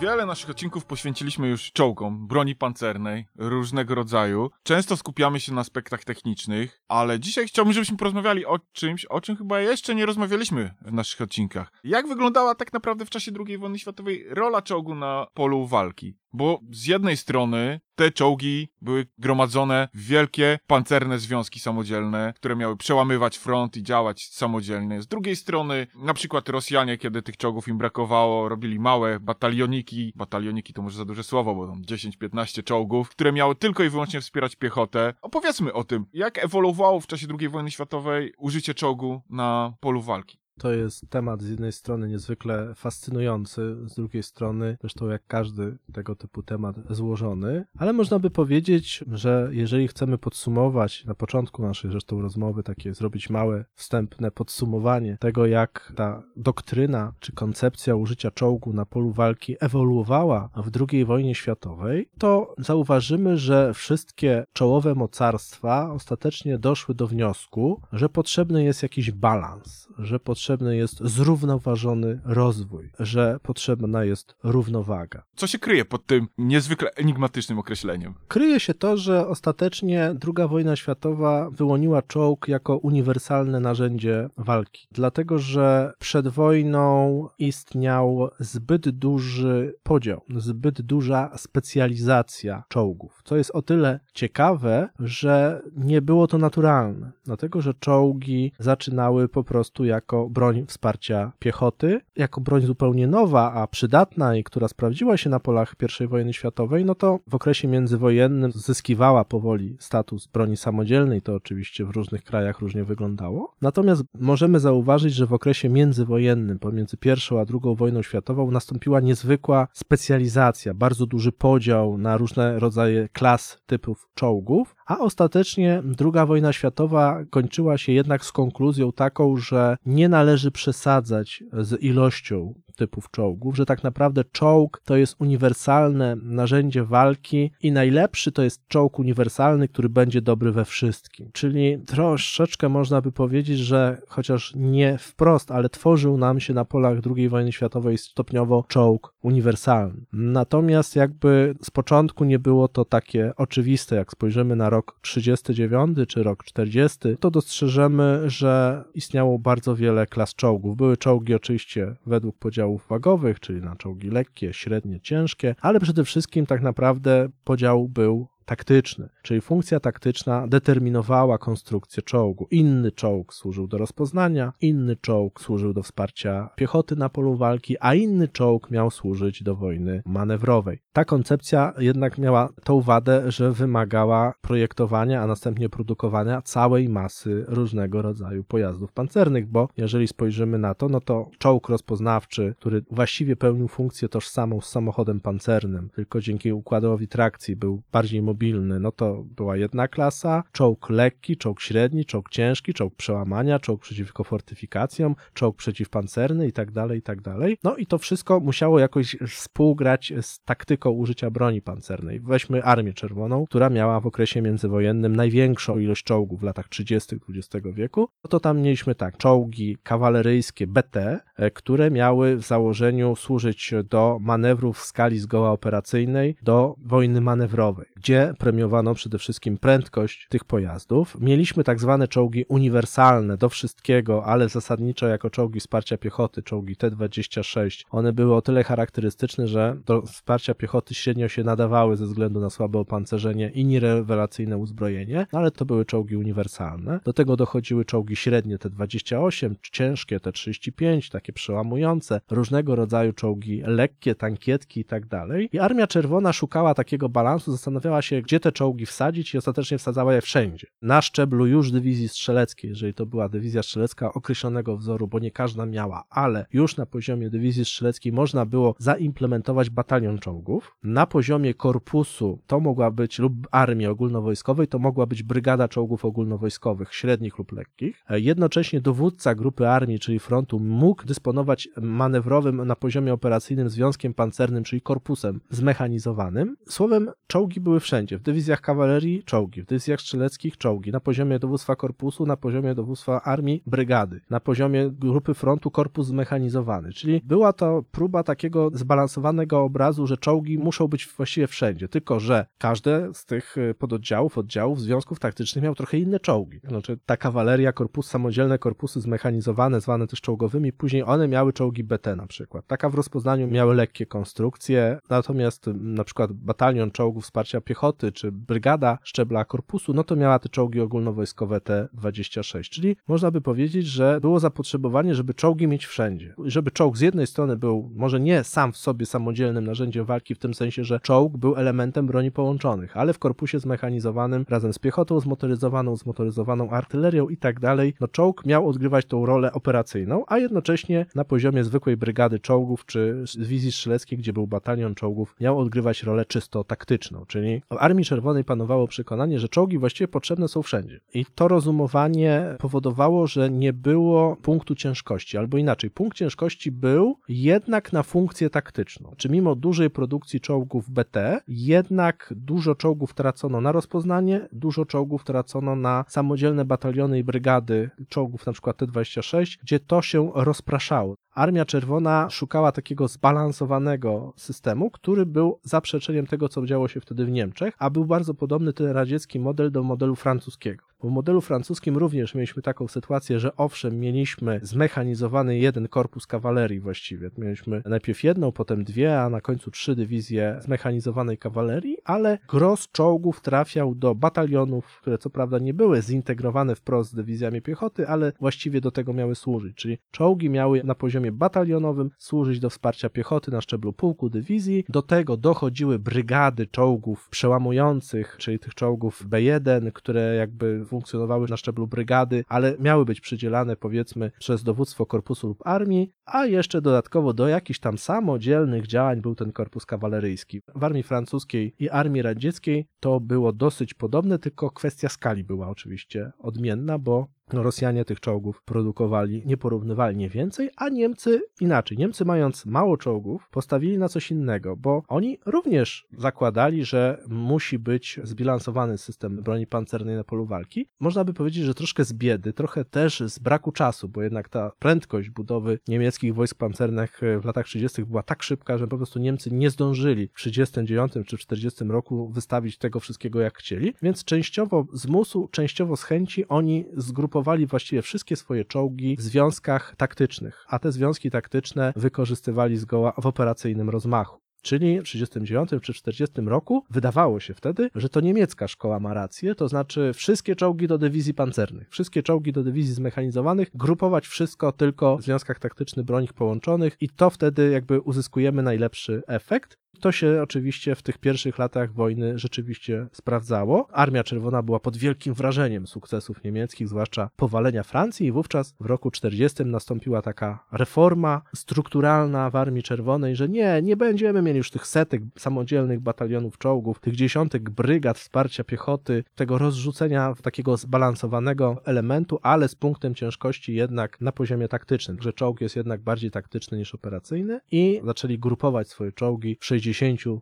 [0.00, 4.50] wiele naszych odcinków poświęciliśmy już czołgom, broni pancernej, różnego rodzaju.
[4.62, 9.36] Często skupiamy się na aspektach technicznych, ale dzisiaj chciałbym, żebyśmy porozmawiali o czymś, o czym
[9.36, 11.72] chyba jeszcze nie rozmawialiśmy w naszych odcinkach.
[11.84, 16.16] Jak wyglądała tak naprawdę w czasie II wojny światowej rola czołgu na polu walki?
[16.36, 22.76] Bo z jednej strony te czołgi były gromadzone w wielkie pancerne związki samodzielne, które miały
[22.76, 25.02] przełamywać front i działać samodzielnie.
[25.02, 30.12] Z drugiej strony, na przykład Rosjanie, kiedy tych czołgów im brakowało, robili małe batalioniki.
[30.16, 34.20] Batalioniki to może za duże słowo, bo tam 10-15 czołgów, które miały tylko i wyłącznie
[34.20, 35.14] wspierać piechotę.
[35.22, 40.45] Opowiedzmy o tym, jak ewoluowało w czasie II wojny światowej użycie czołgu na polu walki.
[40.60, 46.16] To jest temat z jednej strony niezwykle fascynujący, z drugiej strony, zresztą jak każdy tego
[46.16, 52.22] typu temat, złożony, ale można by powiedzieć, że jeżeli chcemy podsumować na początku naszej zresztą
[52.22, 58.86] rozmowy, takie zrobić małe, wstępne podsumowanie tego, jak ta doktryna czy koncepcja użycia czołgu na
[58.86, 66.94] polu walki ewoluowała w II wojnie światowej, to zauważymy, że wszystkie czołowe mocarstwa ostatecznie doszły
[66.94, 70.45] do wniosku, że potrzebny jest jakiś balans, że potrzebny
[70.76, 75.22] jest zrównoważony rozwój, że potrzebna jest równowaga.
[75.36, 78.14] Co się kryje pod tym niezwykle enigmatycznym określeniem?
[78.28, 85.38] Kryje się to, że ostatecznie II wojna światowa wyłoniła czołg jako uniwersalne narzędzie walki, dlatego
[85.38, 94.00] że przed wojną istniał zbyt duży podział, zbyt duża specjalizacja czołgów, co jest o tyle
[94.14, 101.32] ciekawe, że nie było to naturalne, dlatego że czołgi zaczynały po prostu jako broń wsparcia
[101.38, 106.32] piechoty, jako broń zupełnie nowa, a przydatna i która sprawdziła się na polach I wojny
[106.32, 112.24] światowej, no to w okresie międzywojennym zyskiwała powoli status broni samodzielnej, to oczywiście w różnych
[112.24, 113.54] krajach różnie wyglądało.
[113.62, 119.68] Natomiast możemy zauważyć, że w okresie międzywojennym, pomiędzy I a II wojną światową, nastąpiła niezwykła
[119.72, 127.24] specjalizacja, bardzo duży podział na różne rodzaje klas typów czołgów, a ostatecznie II wojna światowa
[127.30, 133.66] kończyła się jednak z konkluzją taką, że nie należy przesadzać z ilością typów czołgów, że
[133.66, 139.88] tak naprawdę czołg to jest uniwersalne narzędzie walki i najlepszy to jest czołg uniwersalny, który
[139.88, 141.30] będzie dobry we wszystkim.
[141.32, 146.98] Czyli troszeczkę można by powiedzieć, że chociaż nie wprost, ale tworzył nam się na polach
[147.16, 150.04] II wojny światowej stopniowo czołg uniwersalny.
[150.12, 156.22] Natomiast jakby z początku nie było to takie oczywiste, jak spojrzymy na rok 39 czy
[156.22, 160.76] rok 40, to dostrzeżemy, że istniało bardzo wiele klas czołgów.
[160.76, 166.46] Były czołgi oczywiście według podziałów wagowych, czyli na czołgi lekkie, średnie, ciężkie, ale przede wszystkim
[166.46, 172.46] tak naprawdę podział był taktyczny, czyli funkcja taktyczna determinowała konstrukcję czołgu.
[172.50, 177.94] Inny czołg służył do rozpoznania, inny czołg służył do wsparcia piechoty na polu walki, a
[177.94, 180.78] inny czołg miał służyć do wojny manewrowej.
[180.92, 188.02] Ta koncepcja jednak miała tą wadę, że wymagała projektowania, a następnie produkowania całej masy różnego
[188.02, 193.68] rodzaju pojazdów pancernych, bo jeżeli spojrzymy na to, no to czołg rozpoznawczy, który właściwie pełnił
[193.68, 199.24] funkcję tożsamą z samochodem pancernym, tylko dzięki układowi trakcji był bardziej mobilny, mobilny, no to
[199.36, 205.56] była jedna klasa, czołg lekki, czołg średni, czołg ciężki, czołg przełamania, czołg przeciwko fortyfikacjom, czołg
[205.56, 207.58] przeciwpancerny i tak dalej, i tak dalej.
[207.64, 212.20] No i to wszystko musiało jakoś współgrać z taktyką użycia broni pancernej.
[212.20, 217.16] Weźmy Armię Czerwoną, która miała w okresie międzywojennym największą ilość czołgów w latach 30.
[217.28, 218.08] XX wieku.
[218.24, 221.20] No to tam mieliśmy tak, czołgi kawaleryjskie BT,
[221.54, 228.25] które miały w założeniu służyć do manewrów w skali zgoła operacyjnej, do wojny manewrowej, gdzie
[228.34, 231.16] premiowano przede wszystkim prędkość tych pojazdów.
[231.20, 237.84] Mieliśmy tak zwane czołgi uniwersalne do wszystkiego, ale zasadniczo jako czołgi wsparcia piechoty, czołgi T-26.
[237.90, 242.50] One były o tyle charakterystyczne, że do wsparcia piechoty średnio się nadawały ze względu na
[242.50, 247.00] słabe opancerzenie i nierewelacyjne uzbrojenie, no ale to były czołgi uniwersalne.
[247.04, 254.80] Do tego dochodziły czołgi średnie T-28, ciężkie T-35, takie przełamujące, różnego rodzaju czołgi lekkie, tankietki
[254.80, 255.48] i tak dalej.
[255.52, 259.78] I Armia Czerwona szukała takiego balansu, zastanawiała się, się, gdzie te czołgi wsadzić i ostatecznie
[259.78, 260.66] wsadzała je wszędzie.
[260.82, 265.66] Na szczeblu już dywizji strzeleckiej, jeżeli to była dywizja strzelecka określonego wzoru, bo nie każda
[265.66, 270.76] miała, ale już na poziomie dywizji strzeleckiej można było zaimplementować batalion czołgów.
[270.82, 276.94] Na poziomie korpusu to mogła być lub armii ogólnowojskowej, to mogła być brygada czołgów ogólnowojskowych,
[276.94, 278.04] średnich lub lekkich.
[278.10, 284.82] Jednocześnie dowódca grupy armii, czyli frontu, mógł dysponować manewrowym na poziomie operacyjnym związkiem pancernym, czyli
[284.82, 286.56] korpusem zmechanizowanym.
[286.68, 288.05] Słowem, czołgi były wszędzie.
[288.06, 293.22] W dywizjach kawalerii czołgi, w dywizjach strzeleckich czołgi, na poziomie dowództwa korpusu, na poziomie dowództwa
[293.22, 296.92] armii brygady, na poziomie grupy frontu korpus zmechanizowany.
[296.92, 302.46] Czyli była to próba takiego zbalansowanego obrazu, że czołgi muszą być właściwie wszędzie, tylko że
[302.58, 306.60] każde z tych y, pododdziałów, oddziałów, związków taktycznych miał trochę inne czołgi.
[306.68, 312.16] Znaczy ta kawaleria, korpus, samodzielne korpusy zmechanizowane, zwane też czołgowymi, później one miały czołgi BT
[312.16, 312.66] na przykład.
[312.66, 318.32] Taka w rozpoznaniu miały lekkie konstrukcje, natomiast m, na przykład batalion czołgów wsparcia piechoty, czy
[318.32, 322.62] brygada szczebla korpusu, no to miała te czołgi ogólnowojskowe T-26.
[322.62, 326.34] Czyli można by powiedzieć, że było zapotrzebowanie, żeby czołgi mieć wszędzie.
[326.44, 330.38] Żeby czołg z jednej strony był może nie sam w sobie samodzielnym narzędziem walki, w
[330.38, 335.20] tym sensie, że czołg był elementem broni połączonych, ale w korpusie zmechanizowanym razem z piechotą
[335.20, 341.06] zmotoryzowaną, zmotoryzowaną artylerią i tak dalej, no czołg miał odgrywać tą rolę operacyjną, a jednocześnie
[341.14, 346.24] na poziomie zwykłej brygady czołgów czy dywizji strzeleckiej, gdzie był batalion czołgów, miał odgrywać rolę
[346.24, 351.00] czysto taktyczną, czyli w Armii Czerwonej panowało przekonanie, że czołgi właściwie potrzebne są wszędzie.
[351.14, 357.92] I to rozumowanie powodowało, że nie było punktu ciężkości, albo inaczej, punkt ciężkości był jednak
[357.92, 359.14] na funkcję taktyczną.
[359.16, 365.76] Czy mimo dużej produkcji czołgów BT, jednak dużo czołgów tracono na rozpoznanie, dużo czołgów tracono
[365.76, 371.14] na samodzielne bataliony i brygady czołgów, na przykład T-26, gdzie to się rozpraszało.
[371.36, 377.30] Armia Czerwona szukała takiego zbalansowanego systemu, który był zaprzeczeniem tego, co działo się wtedy w
[377.30, 380.84] Niemczech, a był bardzo podobny ten radziecki model do modelu francuskiego.
[381.02, 387.30] W modelu francuskim również mieliśmy taką sytuację, że owszem, mieliśmy zmechanizowany jeden korpus kawalerii właściwie.
[387.38, 393.40] Mieliśmy najpierw jedną, potem dwie, a na końcu trzy dywizje zmechanizowanej kawalerii, ale gros czołgów
[393.40, 398.80] trafiał do batalionów, które co prawda nie były zintegrowane wprost z dywizjami piechoty, ale właściwie
[398.80, 399.76] do tego miały służyć.
[399.76, 404.84] Czyli czołgi miały na poziomie batalionowym służyć do wsparcia piechoty na szczeblu pułku dywizji.
[404.88, 411.86] Do tego dochodziły brygady czołgów przełamujących, czyli tych czołgów B1, które jakby funkcjonowały na szczeblu
[411.86, 417.48] brygady, ale miały być przydzielane powiedzmy przez dowództwo korpusu lub armii, a jeszcze dodatkowo do
[417.48, 420.62] jakichś tam samodzielnych działań był ten korpus kawaleryjski.
[420.74, 426.32] W armii francuskiej i armii radzieckiej to było dosyć podobne, tylko kwestia skali była oczywiście
[426.38, 431.98] odmienna, bo Rosjanie tych czołgów produkowali nieporównywalnie więcej, a Niemcy inaczej.
[431.98, 438.20] Niemcy, mając mało czołgów, postawili na coś innego, bo oni również zakładali, że musi być
[438.22, 440.88] zbilansowany system broni pancernej na polu walki.
[441.00, 444.72] Można by powiedzieć, że troszkę z biedy, trochę też z braku czasu, bo jednak ta
[444.78, 448.04] prędkość budowy niemieckich wojsk pancernych w latach 30.
[448.04, 452.78] była tak szybka, że po prostu Niemcy nie zdążyli w 39 czy 40 roku wystawić
[452.78, 458.36] tego wszystkiego jak chcieli, więc częściowo z musu, częściowo z chęci oni zgrupowali właściwie wszystkie
[458.36, 464.40] swoje czołgi w związkach taktycznych, a te związki taktyczne wykorzystywali zgoła w operacyjnym rozmachu.
[464.62, 469.54] Czyli w 1939 czy 1940 roku wydawało się wtedy, że to niemiecka szkoła ma rację,
[469.54, 475.16] to znaczy wszystkie czołgi do dywizji pancernych, wszystkie czołgi do dywizji zmechanizowanych, grupować wszystko tylko
[475.16, 479.78] w związkach taktycznych broń połączonych i to wtedy jakby uzyskujemy najlepszy efekt.
[480.00, 483.88] To się oczywiście w tych pierwszych latach wojny rzeczywiście sprawdzało.
[483.92, 489.10] Armia Czerwona była pod wielkim wrażeniem sukcesów niemieckich, zwłaszcza powalenia Francji i wówczas w roku
[489.10, 494.86] 40 nastąpiła taka reforma strukturalna w Armii Czerwonej, że nie, nie będziemy mieli już tych
[494.86, 502.68] setek samodzielnych batalionów czołgów, tych dziesiątek brygad wsparcia piechoty, tego rozrzucenia takiego zbalansowanego elementu, ale
[502.68, 507.60] z punktem ciężkości jednak na poziomie taktycznym, że czołg jest jednak bardziej taktyczny niż operacyjny
[507.70, 509.85] i zaczęli grupować swoje czołgi w 60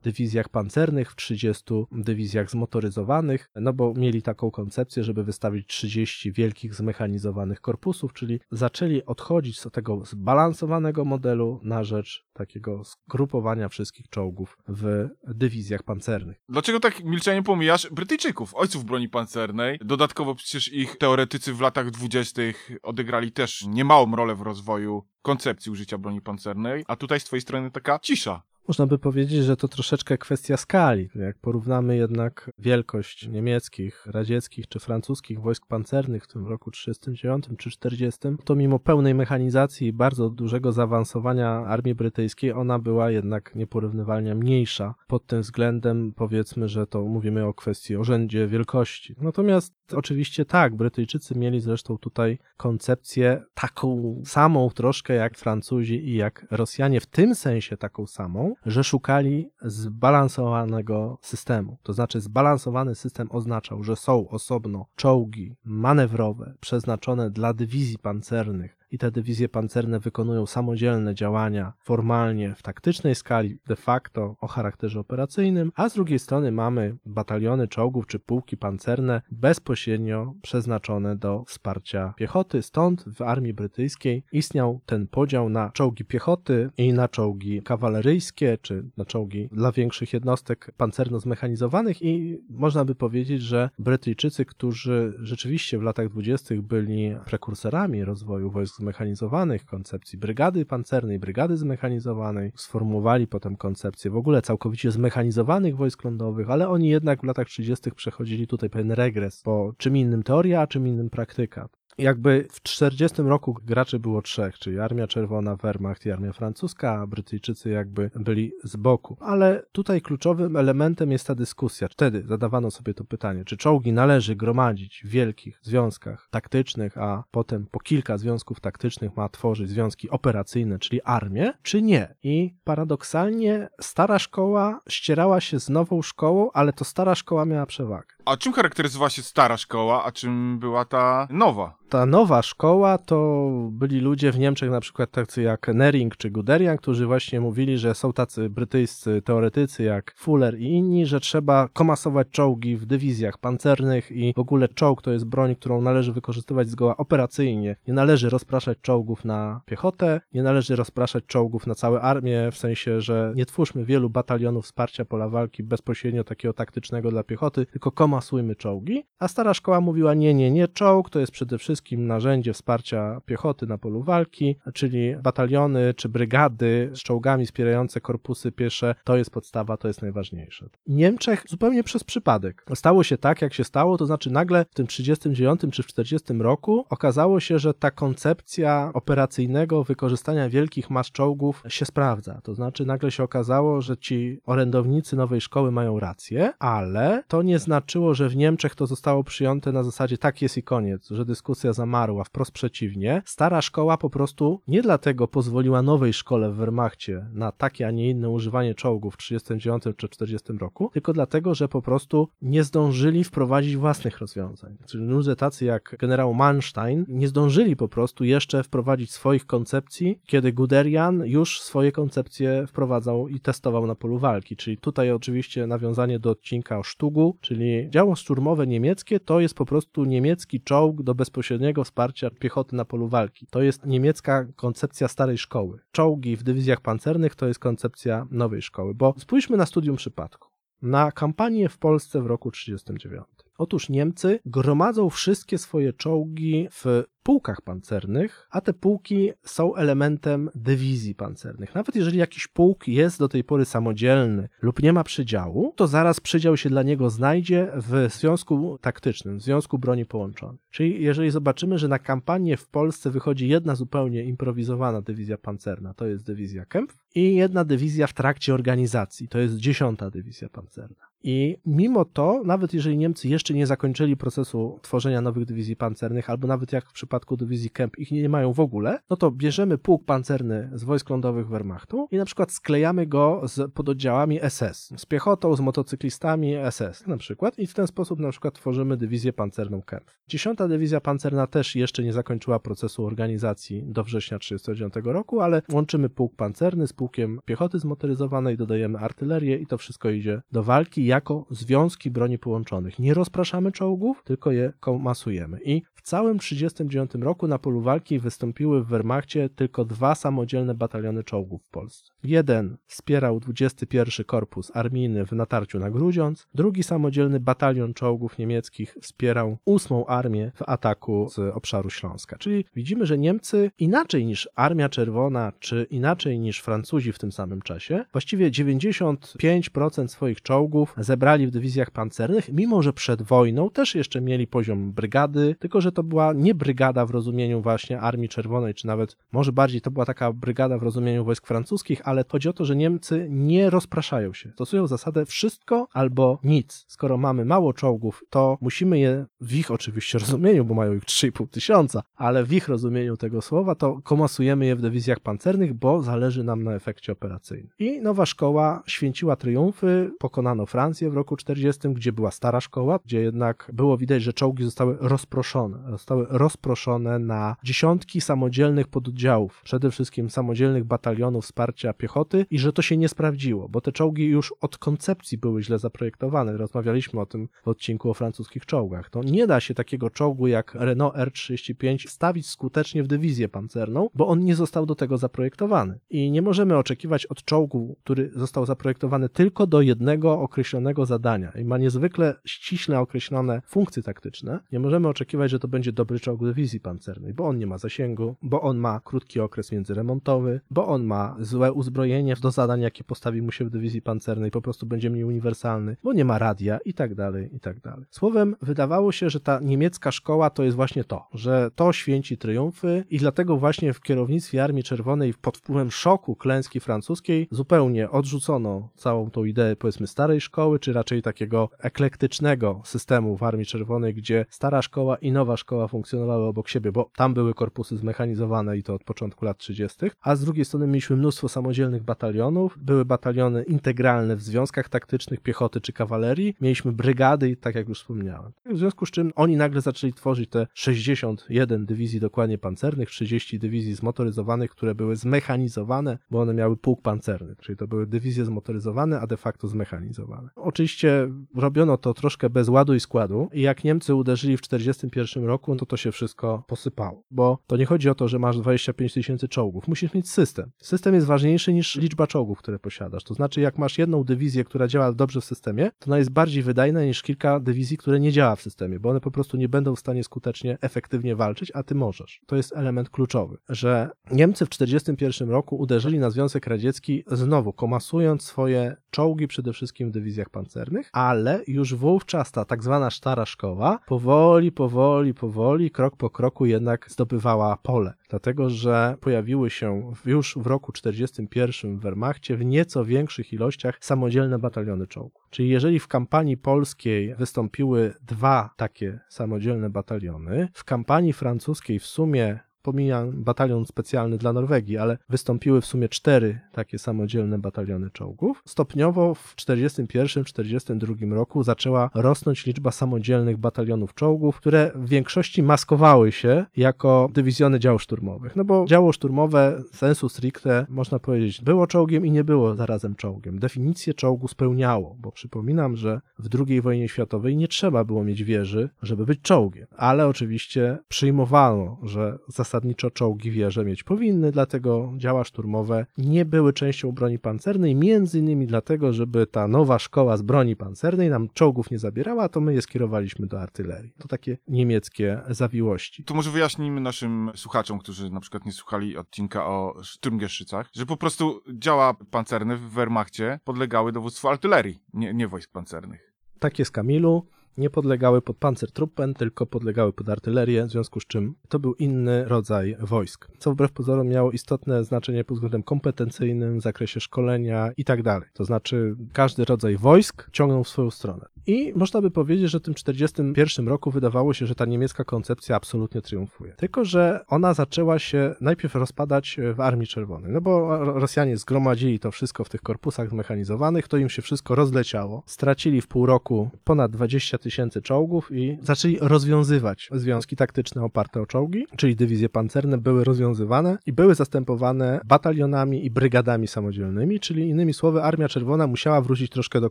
[0.02, 6.74] dywizjach pancernych, w 30 dywizjach zmotoryzowanych, no bo mieli taką koncepcję, żeby wystawić 30 wielkich
[6.74, 14.58] zmechanizowanych korpusów, czyli zaczęli odchodzić z tego zbalansowanego modelu na rzecz takiego zgrupowania wszystkich czołgów
[14.68, 16.36] w dywizjach pancernych.
[16.48, 19.78] Dlaczego tak milczenie pomijasz Brytyjczyków, ojców broni pancernej?
[19.84, 25.98] Dodatkowo przecież ich teoretycy w latach dwudziestych odegrali też niemałą rolę w rozwoju koncepcji użycia
[25.98, 28.42] broni pancernej, a tutaj z twojej strony taka cisza.
[28.68, 31.08] Można by powiedzieć, że to troszeczkę kwestia skali.
[31.14, 37.70] Jak porównamy jednak wielkość niemieckich, radzieckich czy francuskich wojsk pancernych w tym roku 39 czy
[37.70, 44.34] 40, to mimo pełnej mechanizacji i bardzo dużego zaawansowania armii brytyjskiej, ona była jednak nieporównywalnie
[44.34, 44.94] mniejsza.
[45.06, 49.14] Pod tym względem powiedzmy, że to mówimy o kwestii orzędzie wielkości.
[49.20, 56.46] Natomiast oczywiście tak, Brytyjczycy mieli zresztą tutaj koncepcję taką samą troszkę jak Francuzi i jak
[56.50, 61.78] Rosjanie, w tym sensie taką samą, że szukali zbalansowanego systemu.
[61.82, 68.98] To znaczy zbalansowany system oznaczał, że są osobno czołgi manewrowe przeznaczone dla dywizji pancernych i
[68.98, 75.72] te dywizje pancerne wykonują samodzielne działania formalnie w taktycznej skali, de facto o charakterze operacyjnym,
[75.74, 82.62] a z drugiej strony mamy bataliony czołgów czy pułki pancerne bezpośrednio przeznaczone do wsparcia piechoty.
[82.62, 88.84] Stąd w armii brytyjskiej istniał ten podział na czołgi piechoty i na czołgi kawaleryjskie, czy
[88.96, 95.82] na czołgi dla większych jednostek pancerno-zmechanizowanych i można by powiedzieć, że Brytyjczycy, którzy rzeczywiście w
[95.82, 104.10] latach dwudziestych byli prekursorami rozwoju wojsk zmechanizowanych, koncepcji brygady pancernej, brygady zmechanizowanej, sformułowali potem koncepcję
[104.10, 107.90] w ogóle całkowicie zmechanizowanych wojsk lądowych, ale oni jednak w latach 30.
[107.90, 111.68] przechodzili tutaj pewien regres, bo czym innym teoria, a czym innym praktyka.
[111.98, 117.06] Jakby w 40 roku graczy było trzech, czyli Armia Czerwona, Wehrmacht i Armia Francuska, a
[117.06, 119.16] Brytyjczycy jakby byli z boku.
[119.20, 121.88] Ale tutaj kluczowym elementem jest ta dyskusja.
[121.88, 127.66] Wtedy zadawano sobie to pytanie, czy czołgi należy gromadzić w wielkich związkach taktycznych, a potem
[127.70, 132.14] po kilka związków taktycznych ma tworzyć związki operacyjne, czyli armię, czy nie.
[132.22, 138.14] I paradoksalnie stara szkoła ścierała się z nową szkołą, ale to stara szkoła miała przewagę.
[138.24, 141.83] A czym charakteryzowała się stara szkoła, a czym była ta nowa?
[141.88, 146.76] Ta nowa szkoła to byli ludzie w Niemczech, na przykład tacy jak Nering czy Guderian,
[146.76, 152.28] którzy właśnie mówili, że są tacy brytyjscy teoretycy jak Fuller i inni, że trzeba komasować
[152.30, 156.96] czołgi w dywizjach pancernych i w ogóle czołg to jest broń, którą należy wykorzystywać zgoła
[156.96, 157.76] operacyjnie.
[157.88, 163.00] Nie należy rozpraszać czołgów na piechotę, nie należy rozpraszać czołgów na całe armię, w sensie,
[163.00, 168.56] że nie twórzmy wielu batalionów wsparcia pola walki bezpośrednio takiego taktycznego dla piechoty, tylko komasujmy
[168.56, 169.04] czołgi.
[169.18, 173.66] A stara szkoła mówiła nie, nie, nie, czołg to jest przede wszystkim narzędzie wsparcia piechoty
[173.66, 179.76] na polu walki, czyli bataliony czy brygady z czołgami wspierające korpusy piesze, to jest podstawa,
[179.76, 180.68] to jest najważniejsze.
[180.86, 184.74] W Niemczech zupełnie przez przypadek stało się tak, jak się stało, to znaczy nagle w
[184.74, 191.10] tym 39 czy w 40 roku okazało się, że ta koncepcja operacyjnego wykorzystania wielkich mas
[191.10, 192.40] czołgów się sprawdza.
[192.42, 197.58] To znaczy nagle się okazało, że ci orędownicy nowej szkoły mają rację, ale to nie
[197.58, 201.63] znaczyło, że w Niemczech to zostało przyjęte na zasadzie tak jest i koniec, że dyskusja
[201.72, 203.22] zamarła, wprost przeciwnie.
[203.24, 208.10] Stara szkoła po prostu nie dlatego pozwoliła nowej szkole w Wehrmachcie na takie, a nie
[208.10, 213.24] inne używanie czołgów w 39 czy 40 roku, tylko dlatego, że po prostu nie zdążyli
[213.24, 214.76] wprowadzić własnych rozwiązań.
[214.86, 220.52] Czyli ludzie tacy jak generał Manstein nie zdążyli po prostu jeszcze wprowadzić swoich koncepcji, kiedy
[220.52, 224.56] Guderian już swoje koncepcje wprowadzał i testował na polu walki.
[224.56, 229.64] Czyli tutaj oczywiście nawiązanie do odcinka o Sztugu, czyli działo szturmowe niemieckie to jest po
[229.66, 231.53] prostu niemiecki czołg do bezpośredniego
[231.84, 233.46] wsparcia piechoty na polu walki.
[233.50, 235.80] To jest niemiecka koncepcja starej szkoły.
[235.92, 240.48] Czołgi w dywizjach pancernych to jest koncepcja nowej szkoły, bo spójrzmy na studium przypadku.
[240.82, 243.33] Na kampanię w Polsce w roku 1939.
[243.58, 251.14] Otóż Niemcy gromadzą wszystkie swoje czołgi w pułkach pancernych, a te pułki są elementem dywizji
[251.14, 251.74] pancernych.
[251.74, 256.20] Nawet jeżeli jakiś pułk jest do tej pory samodzielny lub nie ma przydziału, to zaraz
[256.20, 260.58] przydział się dla niego znajdzie w związku taktycznym, w związku broni połączonej.
[260.70, 266.06] Czyli jeżeli zobaczymy, że na kampanię w Polsce wychodzi jedna zupełnie improwizowana dywizja pancerna, to
[266.06, 271.13] jest dywizja Kempf, i jedna dywizja w trakcie organizacji, to jest dziesiąta dywizja pancerna.
[271.26, 276.46] I mimo to, nawet jeżeli Niemcy jeszcze nie zakończyli procesu tworzenia nowych dywizji pancernych, albo
[276.46, 280.04] nawet jak w przypadku dywizji Kemp ich nie mają w ogóle, no to bierzemy pułk
[280.04, 285.56] pancerny z wojsk lądowych Wehrmachtu i na przykład sklejamy go z pododdziałami SS, z piechotą,
[285.56, 290.10] z motocyklistami SS na przykład i w ten sposób na przykład tworzymy dywizję pancerną Kemp.
[290.28, 296.08] Dziesiąta dywizja pancerna też jeszcze nie zakończyła procesu organizacji do września 1939 roku, ale łączymy
[296.08, 301.46] pułk pancerny z pułkiem piechoty zmotoryzowanej, dodajemy artylerię i to wszystko idzie do walki jako
[301.50, 302.98] związki broni połączonych.
[302.98, 305.58] Nie rozpraszamy czołgów, tylko je komasujemy.
[305.64, 310.74] I w całym 1939 1939 roku na polu walki wystąpiły w Wehrmachcie tylko dwa samodzielne
[310.74, 312.12] bataliony czołgów w Polsce.
[312.24, 319.58] Jeden wspierał 21 Korpus Armijny w natarciu na Grudziądz, drugi samodzielny batalion czołgów niemieckich wspierał
[319.66, 322.38] 8 Armię w ataku z obszaru Śląska.
[322.38, 327.62] Czyli widzimy, że Niemcy inaczej niż Armia Czerwona, czy inaczej niż Francuzi w tym samym
[327.62, 334.20] czasie, właściwie 95% swoich czołgów zebrali w dywizjach pancernych, mimo że przed wojną też jeszcze
[334.20, 338.86] mieli poziom brygady, tylko że to była nie brygada w rozumieniu właśnie Armii Czerwonej, czy
[338.86, 342.64] nawet może bardziej to była taka brygada w rozumieniu wojsk francuskich, ale chodzi o to,
[342.64, 344.50] że Niemcy nie rozpraszają się.
[344.52, 346.84] Stosują zasadę wszystko albo nic.
[346.88, 351.48] Skoro mamy mało czołgów, to musimy je w ich oczywiście rozumieniu, bo mają ich 3,5
[351.48, 356.44] tysiąca, ale w ich rozumieniu tego słowa, to komasujemy je w dywizjach pancernych, bo zależy
[356.44, 357.70] nam na efekcie operacyjnym.
[357.78, 363.20] I nowa szkoła święciła triumfy, pokonano Francję w roku 40, gdzie była stara szkoła, gdzie
[363.20, 365.78] jednak było widać, że czołgi zostały rozproszone.
[365.90, 372.82] Zostały rozproszone na dziesiątki samodzielnych pododdziałów, przede wszystkim samodzielnych batalionów wsparcia piechoty i że to
[372.82, 376.56] się nie sprawdziło, bo te czołgi już od koncepcji były źle zaprojektowane.
[376.56, 379.10] Rozmawialiśmy o tym w odcinku o francuskich czołgach.
[379.10, 384.28] To nie da się takiego czołgu jak Renault R35 stawić skutecznie w dywizję pancerną, bo
[384.28, 385.98] on nie został do tego zaprojektowany.
[386.10, 390.73] I nie możemy oczekiwać od czołgu, który został zaprojektowany tylko do jednego określonego
[391.04, 396.20] zadania i ma niezwykle ściśle określone funkcje taktyczne, nie możemy oczekiwać, że to będzie dobry
[396.20, 400.86] czołg dywizji pancernej, bo on nie ma zasięgu, bo on ma krótki okres międzyremontowy, bo
[400.86, 404.86] on ma złe uzbrojenie do zadań, jakie postawi mu się w dywizji pancernej, po prostu
[404.86, 408.04] będzie mniej uniwersalny, bo nie ma radia i tak dalej, i tak dalej.
[408.10, 413.04] Słowem, wydawało się, że ta niemiecka szkoła to jest właśnie to, że to święci triumfy
[413.10, 419.30] i dlatego właśnie w kierownictwie Armii Czerwonej pod wpływem szoku klęski francuskiej zupełnie odrzucono całą
[419.30, 424.82] tą ideę powiedzmy starej szkoły, czy raczej takiego eklektycznego systemu w Armii Czerwonej, gdzie stara
[424.82, 429.04] szkoła i nowa szkoła funkcjonowały obok siebie, bo tam były korpusy zmechanizowane i to od
[429.04, 434.42] początku lat 30., a z drugiej strony mieliśmy mnóstwo samodzielnych batalionów, były bataliony integralne w
[434.42, 438.52] związkach taktycznych piechoty czy kawalerii, mieliśmy brygady tak jak już wspomniałem.
[438.66, 443.94] W związku z czym oni nagle zaczęli tworzyć te 61 dywizji dokładnie pancernych, 30 dywizji
[443.94, 449.26] zmotoryzowanych, które były zmechanizowane, bo one miały pułk pancerny, czyli to były dywizje zmotoryzowane, a
[449.26, 450.48] de facto zmechanizowane.
[450.56, 455.76] Oczywiście robiono to troszkę bez ładu i składu i jak Niemcy uderzyli w 41 roku,
[455.76, 459.48] to to się wszystko posypało, bo to nie chodzi o to, że masz 25 tysięcy
[459.48, 460.70] czołgów, musisz mieć system.
[460.82, 463.24] System jest ważniejszy niż liczba czołgów, które posiadasz.
[463.24, 466.62] To znaczy, jak masz jedną dywizję, która działa dobrze w systemie, to ona jest bardziej
[466.62, 469.94] wydajna niż kilka dywizji, które nie działa w systemie, bo one po prostu nie będą
[469.94, 472.40] w stanie skutecznie, efektywnie walczyć, a ty możesz.
[472.46, 478.42] To jest element kluczowy, że Niemcy w 41 roku uderzyli na Związek Radziecki znowu komasując
[478.42, 483.98] swoje czołgi przede wszystkim w dywizjach pancernych, ale już wówczas ta tak zwana stara szkoła
[484.06, 488.14] powoli, powoli, powoli, krok po kroku jednak zdobywała pole.
[488.28, 494.58] Dlatego, że pojawiły się już w roku 41 w Wehrmachcie w nieco większych ilościach samodzielne
[494.58, 495.42] bataliony czołgów.
[495.50, 502.58] Czyli jeżeli w kampanii polskiej wystąpiły dwa takie samodzielne bataliony, w kampanii francuskiej w sumie
[502.84, 508.62] pomijam batalion specjalny dla Norwegii, ale wystąpiły w sumie cztery takie samodzielne bataliony czołgów.
[508.66, 516.66] Stopniowo w 1941-1942 roku zaczęła rosnąć liczba samodzielnych batalionów czołgów, które w większości maskowały się
[516.76, 518.56] jako dywizjony działów szturmowych.
[518.56, 523.58] No bo działo szturmowe sensu stricte, można powiedzieć, było czołgiem i nie było zarazem czołgiem.
[523.58, 528.90] Definicję czołgu spełniało, bo przypominam, że w II wojnie światowej nie trzeba było mieć wieży,
[529.02, 532.38] żeby być czołgiem, ale oczywiście przyjmowano, że
[532.74, 538.66] zasadniczo czołgi wieże mieć powinny, dlatego działa szturmowe nie były częścią broni pancernej, między innymi
[538.66, 542.82] dlatego, żeby ta nowa szkoła z broni pancernej nam czołgów nie zabierała, to my je
[542.82, 544.12] skierowaliśmy do artylerii.
[544.18, 546.24] To takie niemieckie zawiłości.
[546.24, 551.16] To może wyjaśnijmy naszym słuchaczom, którzy na przykład nie słuchali odcinka o Sturmgeszycach, że po
[551.16, 556.34] prostu działa pancerne w Wehrmachcie podlegały dowództwu artylerii, nie, nie wojsk pancernych.
[556.58, 557.46] Tak jest Kamilu.
[557.78, 562.44] Nie podlegały pod Panzertruppen, tylko podlegały pod artylerię, w związku z czym to był inny
[562.44, 568.04] rodzaj wojsk, co wbrew pozorom miało istotne znaczenie pod względem kompetencyjnym, w zakresie szkolenia i
[568.04, 568.48] tak dalej.
[568.52, 571.46] To znaczy każdy rodzaj wojsk ciągnął w swoją stronę.
[571.66, 575.76] I można by powiedzieć, że w tym 1941 roku wydawało się, że ta niemiecka koncepcja
[575.76, 576.72] absolutnie triumfuje.
[576.72, 582.30] Tylko, że ona zaczęła się najpierw rozpadać w Armii Czerwonej, no bo Rosjanie zgromadzili to
[582.30, 585.42] wszystko w tych korpusach zmechanizowanych, to im się wszystko rozleciało.
[585.46, 591.46] Stracili w pół roku ponad 20 tysięcy czołgów i zaczęli rozwiązywać związki taktyczne oparte o
[591.46, 597.94] czołgi, czyli dywizje pancerne były rozwiązywane i były zastępowane batalionami i brygadami samodzielnymi, czyli innymi
[597.94, 599.90] słowy Armia Czerwona musiała wrócić troszkę do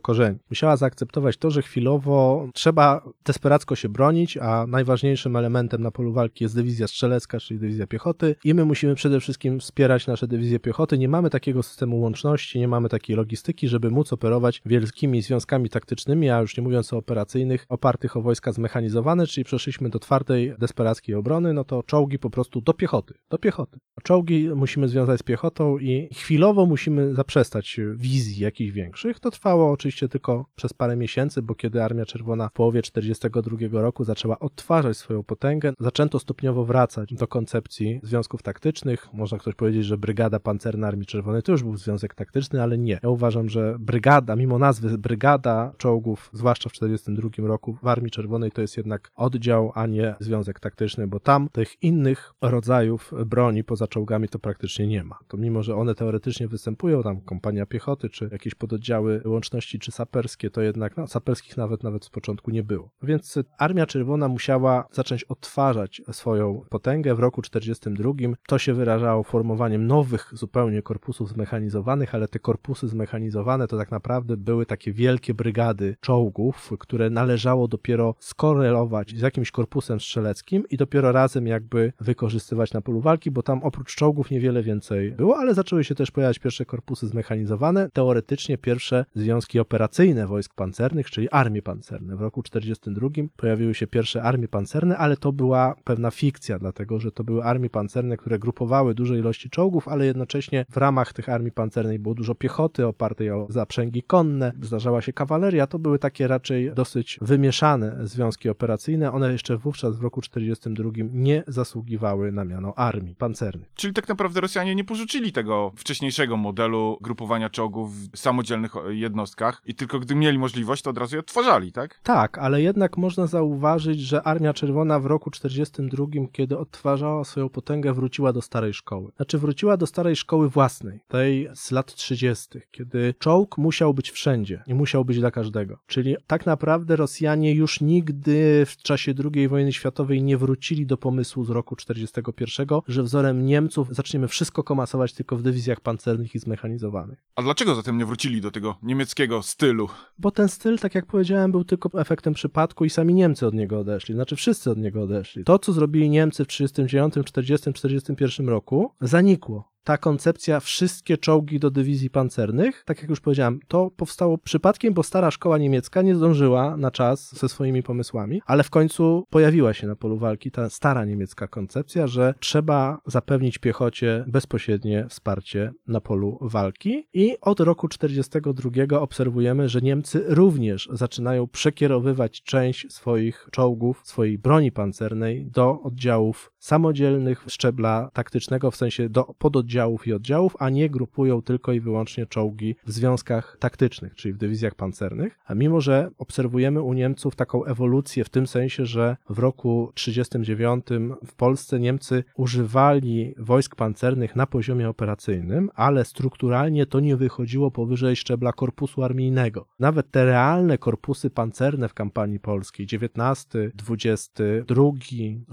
[0.00, 0.38] korzeni.
[0.50, 6.44] Musiała zaakceptować to, że chwilowo trzeba desperacko się bronić, a najważniejszym elementem na polu walki
[6.44, 10.98] jest dywizja strzelecka, czyli dywizja piechoty i my musimy przede wszystkim wspierać nasze dywizje piechoty.
[10.98, 16.30] Nie mamy takiego systemu łączności, nie mamy takiej logistyki, żeby móc operować wielkimi związkami taktycznymi,
[16.30, 21.14] a już nie mówiąc o operacyjnych, opartych o wojska zmechanizowane, czyli przeszliśmy do twardej, desperackiej
[21.14, 23.78] obrony, no to czołgi po prostu do piechoty, do piechoty.
[24.02, 29.20] Czołgi musimy związać z piechotą i chwilowo musimy zaprzestać wizji jakichś większych.
[29.20, 34.04] To trwało oczywiście tylko przez parę miesięcy, bo kiedy Armia Czerwona w połowie 1942 roku
[34.04, 39.08] zaczęła odtwarzać swoją potęgę, zaczęto stopniowo wracać do koncepcji związków taktycznych.
[39.12, 42.98] Można ktoś powiedzieć, że Brygada Pancerna Armii Czerwonej to już był związek taktyczny, ale nie.
[43.02, 48.50] Ja uważam, że brygada, mimo nazwy brygada czołgów, zwłaszcza w 1942 roku w Armii Czerwonej
[48.50, 53.86] to jest jednak oddział, a nie związek taktyczny, bo tam tych innych rodzajów broni poza
[53.86, 55.18] czołgami to praktycznie nie ma.
[55.28, 60.50] To mimo, że one teoretycznie występują, tam kompania piechoty, czy jakieś pododdziały łączności, czy saperskie,
[60.50, 62.90] to jednak, no saperskich nawet nawet z początku nie było.
[63.02, 68.36] Więc Armia Czerwona musiała zacząć odtwarzać swoją potęgę w roku 1942.
[68.46, 74.36] To się wyrażało formowaniem nowych zupełnie korpusów zmechanizowanych, ale te korpusy zmechanizowane to tak naprawdę
[74.36, 77.10] były takie wielkie brygady czołgów, które
[77.44, 83.30] należało dopiero skorelować z jakimś korpusem strzeleckim i dopiero razem jakby wykorzystywać na polu walki,
[83.30, 87.90] bo tam oprócz czołgów niewiele więcej było, ale zaczęły się też pojawiać pierwsze korpusy zmechanizowane,
[87.92, 92.16] teoretycznie pierwsze związki operacyjne wojsk pancernych, czyli armie pancerne.
[92.16, 97.12] W roku 1942 pojawiły się pierwsze armie pancerne, ale to była pewna fikcja, dlatego że
[97.12, 101.52] to były armie pancerne, które grupowały duże ilości czołgów, ale jednocześnie w ramach tych armii
[101.52, 106.72] pancernych było dużo piechoty opartej o zaprzęgi konne, zdarzała się kawaleria, to były takie raczej
[106.74, 113.14] dosyć wymieszane związki operacyjne, one jeszcze wówczas w roku 1942 nie zasługiwały na miano armii
[113.14, 113.68] pancernych.
[113.74, 119.62] Czyli tak naprawdę Rosjanie nie porzucili tego wcześniejszego modelu grupowania czołgów w samodzielnych o, jednostkach
[119.66, 122.00] i tylko gdy mieli możliwość, to od razu je odtwarzali, tak?
[122.02, 127.92] Tak, ale jednak można zauważyć, że Armia Czerwona w roku 1942, kiedy odtwarzała swoją potęgę,
[127.92, 129.12] wróciła do starej szkoły.
[129.16, 134.62] Znaczy wróciła do starej szkoły własnej, tej z lat 30., kiedy czołg musiał być wszędzie
[134.66, 135.78] i musiał być dla każdego.
[135.86, 137.13] Czyli tak naprawdę Rosjanie
[137.54, 143.02] już nigdy w czasie II wojny światowej nie wrócili do pomysłu z roku 1941, że
[143.02, 147.24] wzorem Niemców zaczniemy wszystko komasować tylko w dywizjach pancernych i zmechanizowanych.
[147.36, 149.88] A dlaczego zatem nie wrócili do tego niemieckiego stylu?
[150.18, 153.78] Bo ten styl, tak jak powiedziałem, był tylko efektem przypadku i sami Niemcy od niego
[153.78, 154.14] odeszli.
[154.14, 155.44] Znaczy wszyscy od niego odeszli.
[155.44, 159.73] To, co zrobili Niemcy w 1939, 40, 41 roku, zanikło.
[159.84, 165.02] Ta koncepcja, wszystkie czołgi do dywizji pancernych, tak jak już powiedziałem, to powstało przypadkiem, bo
[165.02, 169.86] stara szkoła niemiecka nie zdążyła na czas ze swoimi pomysłami, ale w końcu pojawiła się
[169.86, 176.38] na polu walki ta stara niemiecka koncepcja, że trzeba zapewnić piechocie bezpośrednie wsparcie na polu
[176.40, 177.08] walki.
[177.12, 184.72] I od roku 42 obserwujemy, że Niemcy również zaczynają przekierowywać część swoich czołgów, swojej broni
[184.72, 189.73] pancernej do oddziałów samodzielnych szczebla taktycznego, w sensie do pododdziałów
[190.06, 194.74] i oddziałów, a nie grupują tylko i wyłącznie czołgi w związkach taktycznych, czyli w dywizjach
[194.74, 195.38] pancernych.
[195.46, 200.86] A mimo, że obserwujemy u Niemców taką ewolucję w tym sensie, że w roku 39
[201.26, 208.16] w Polsce Niemcy używali wojsk pancernych na poziomie operacyjnym, ale strukturalnie to nie wychodziło powyżej
[208.16, 209.66] szczebla korpusu armijnego.
[209.78, 214.82] Nawet te realne korpusy pancerne w kampanii polskiej, 19, 22,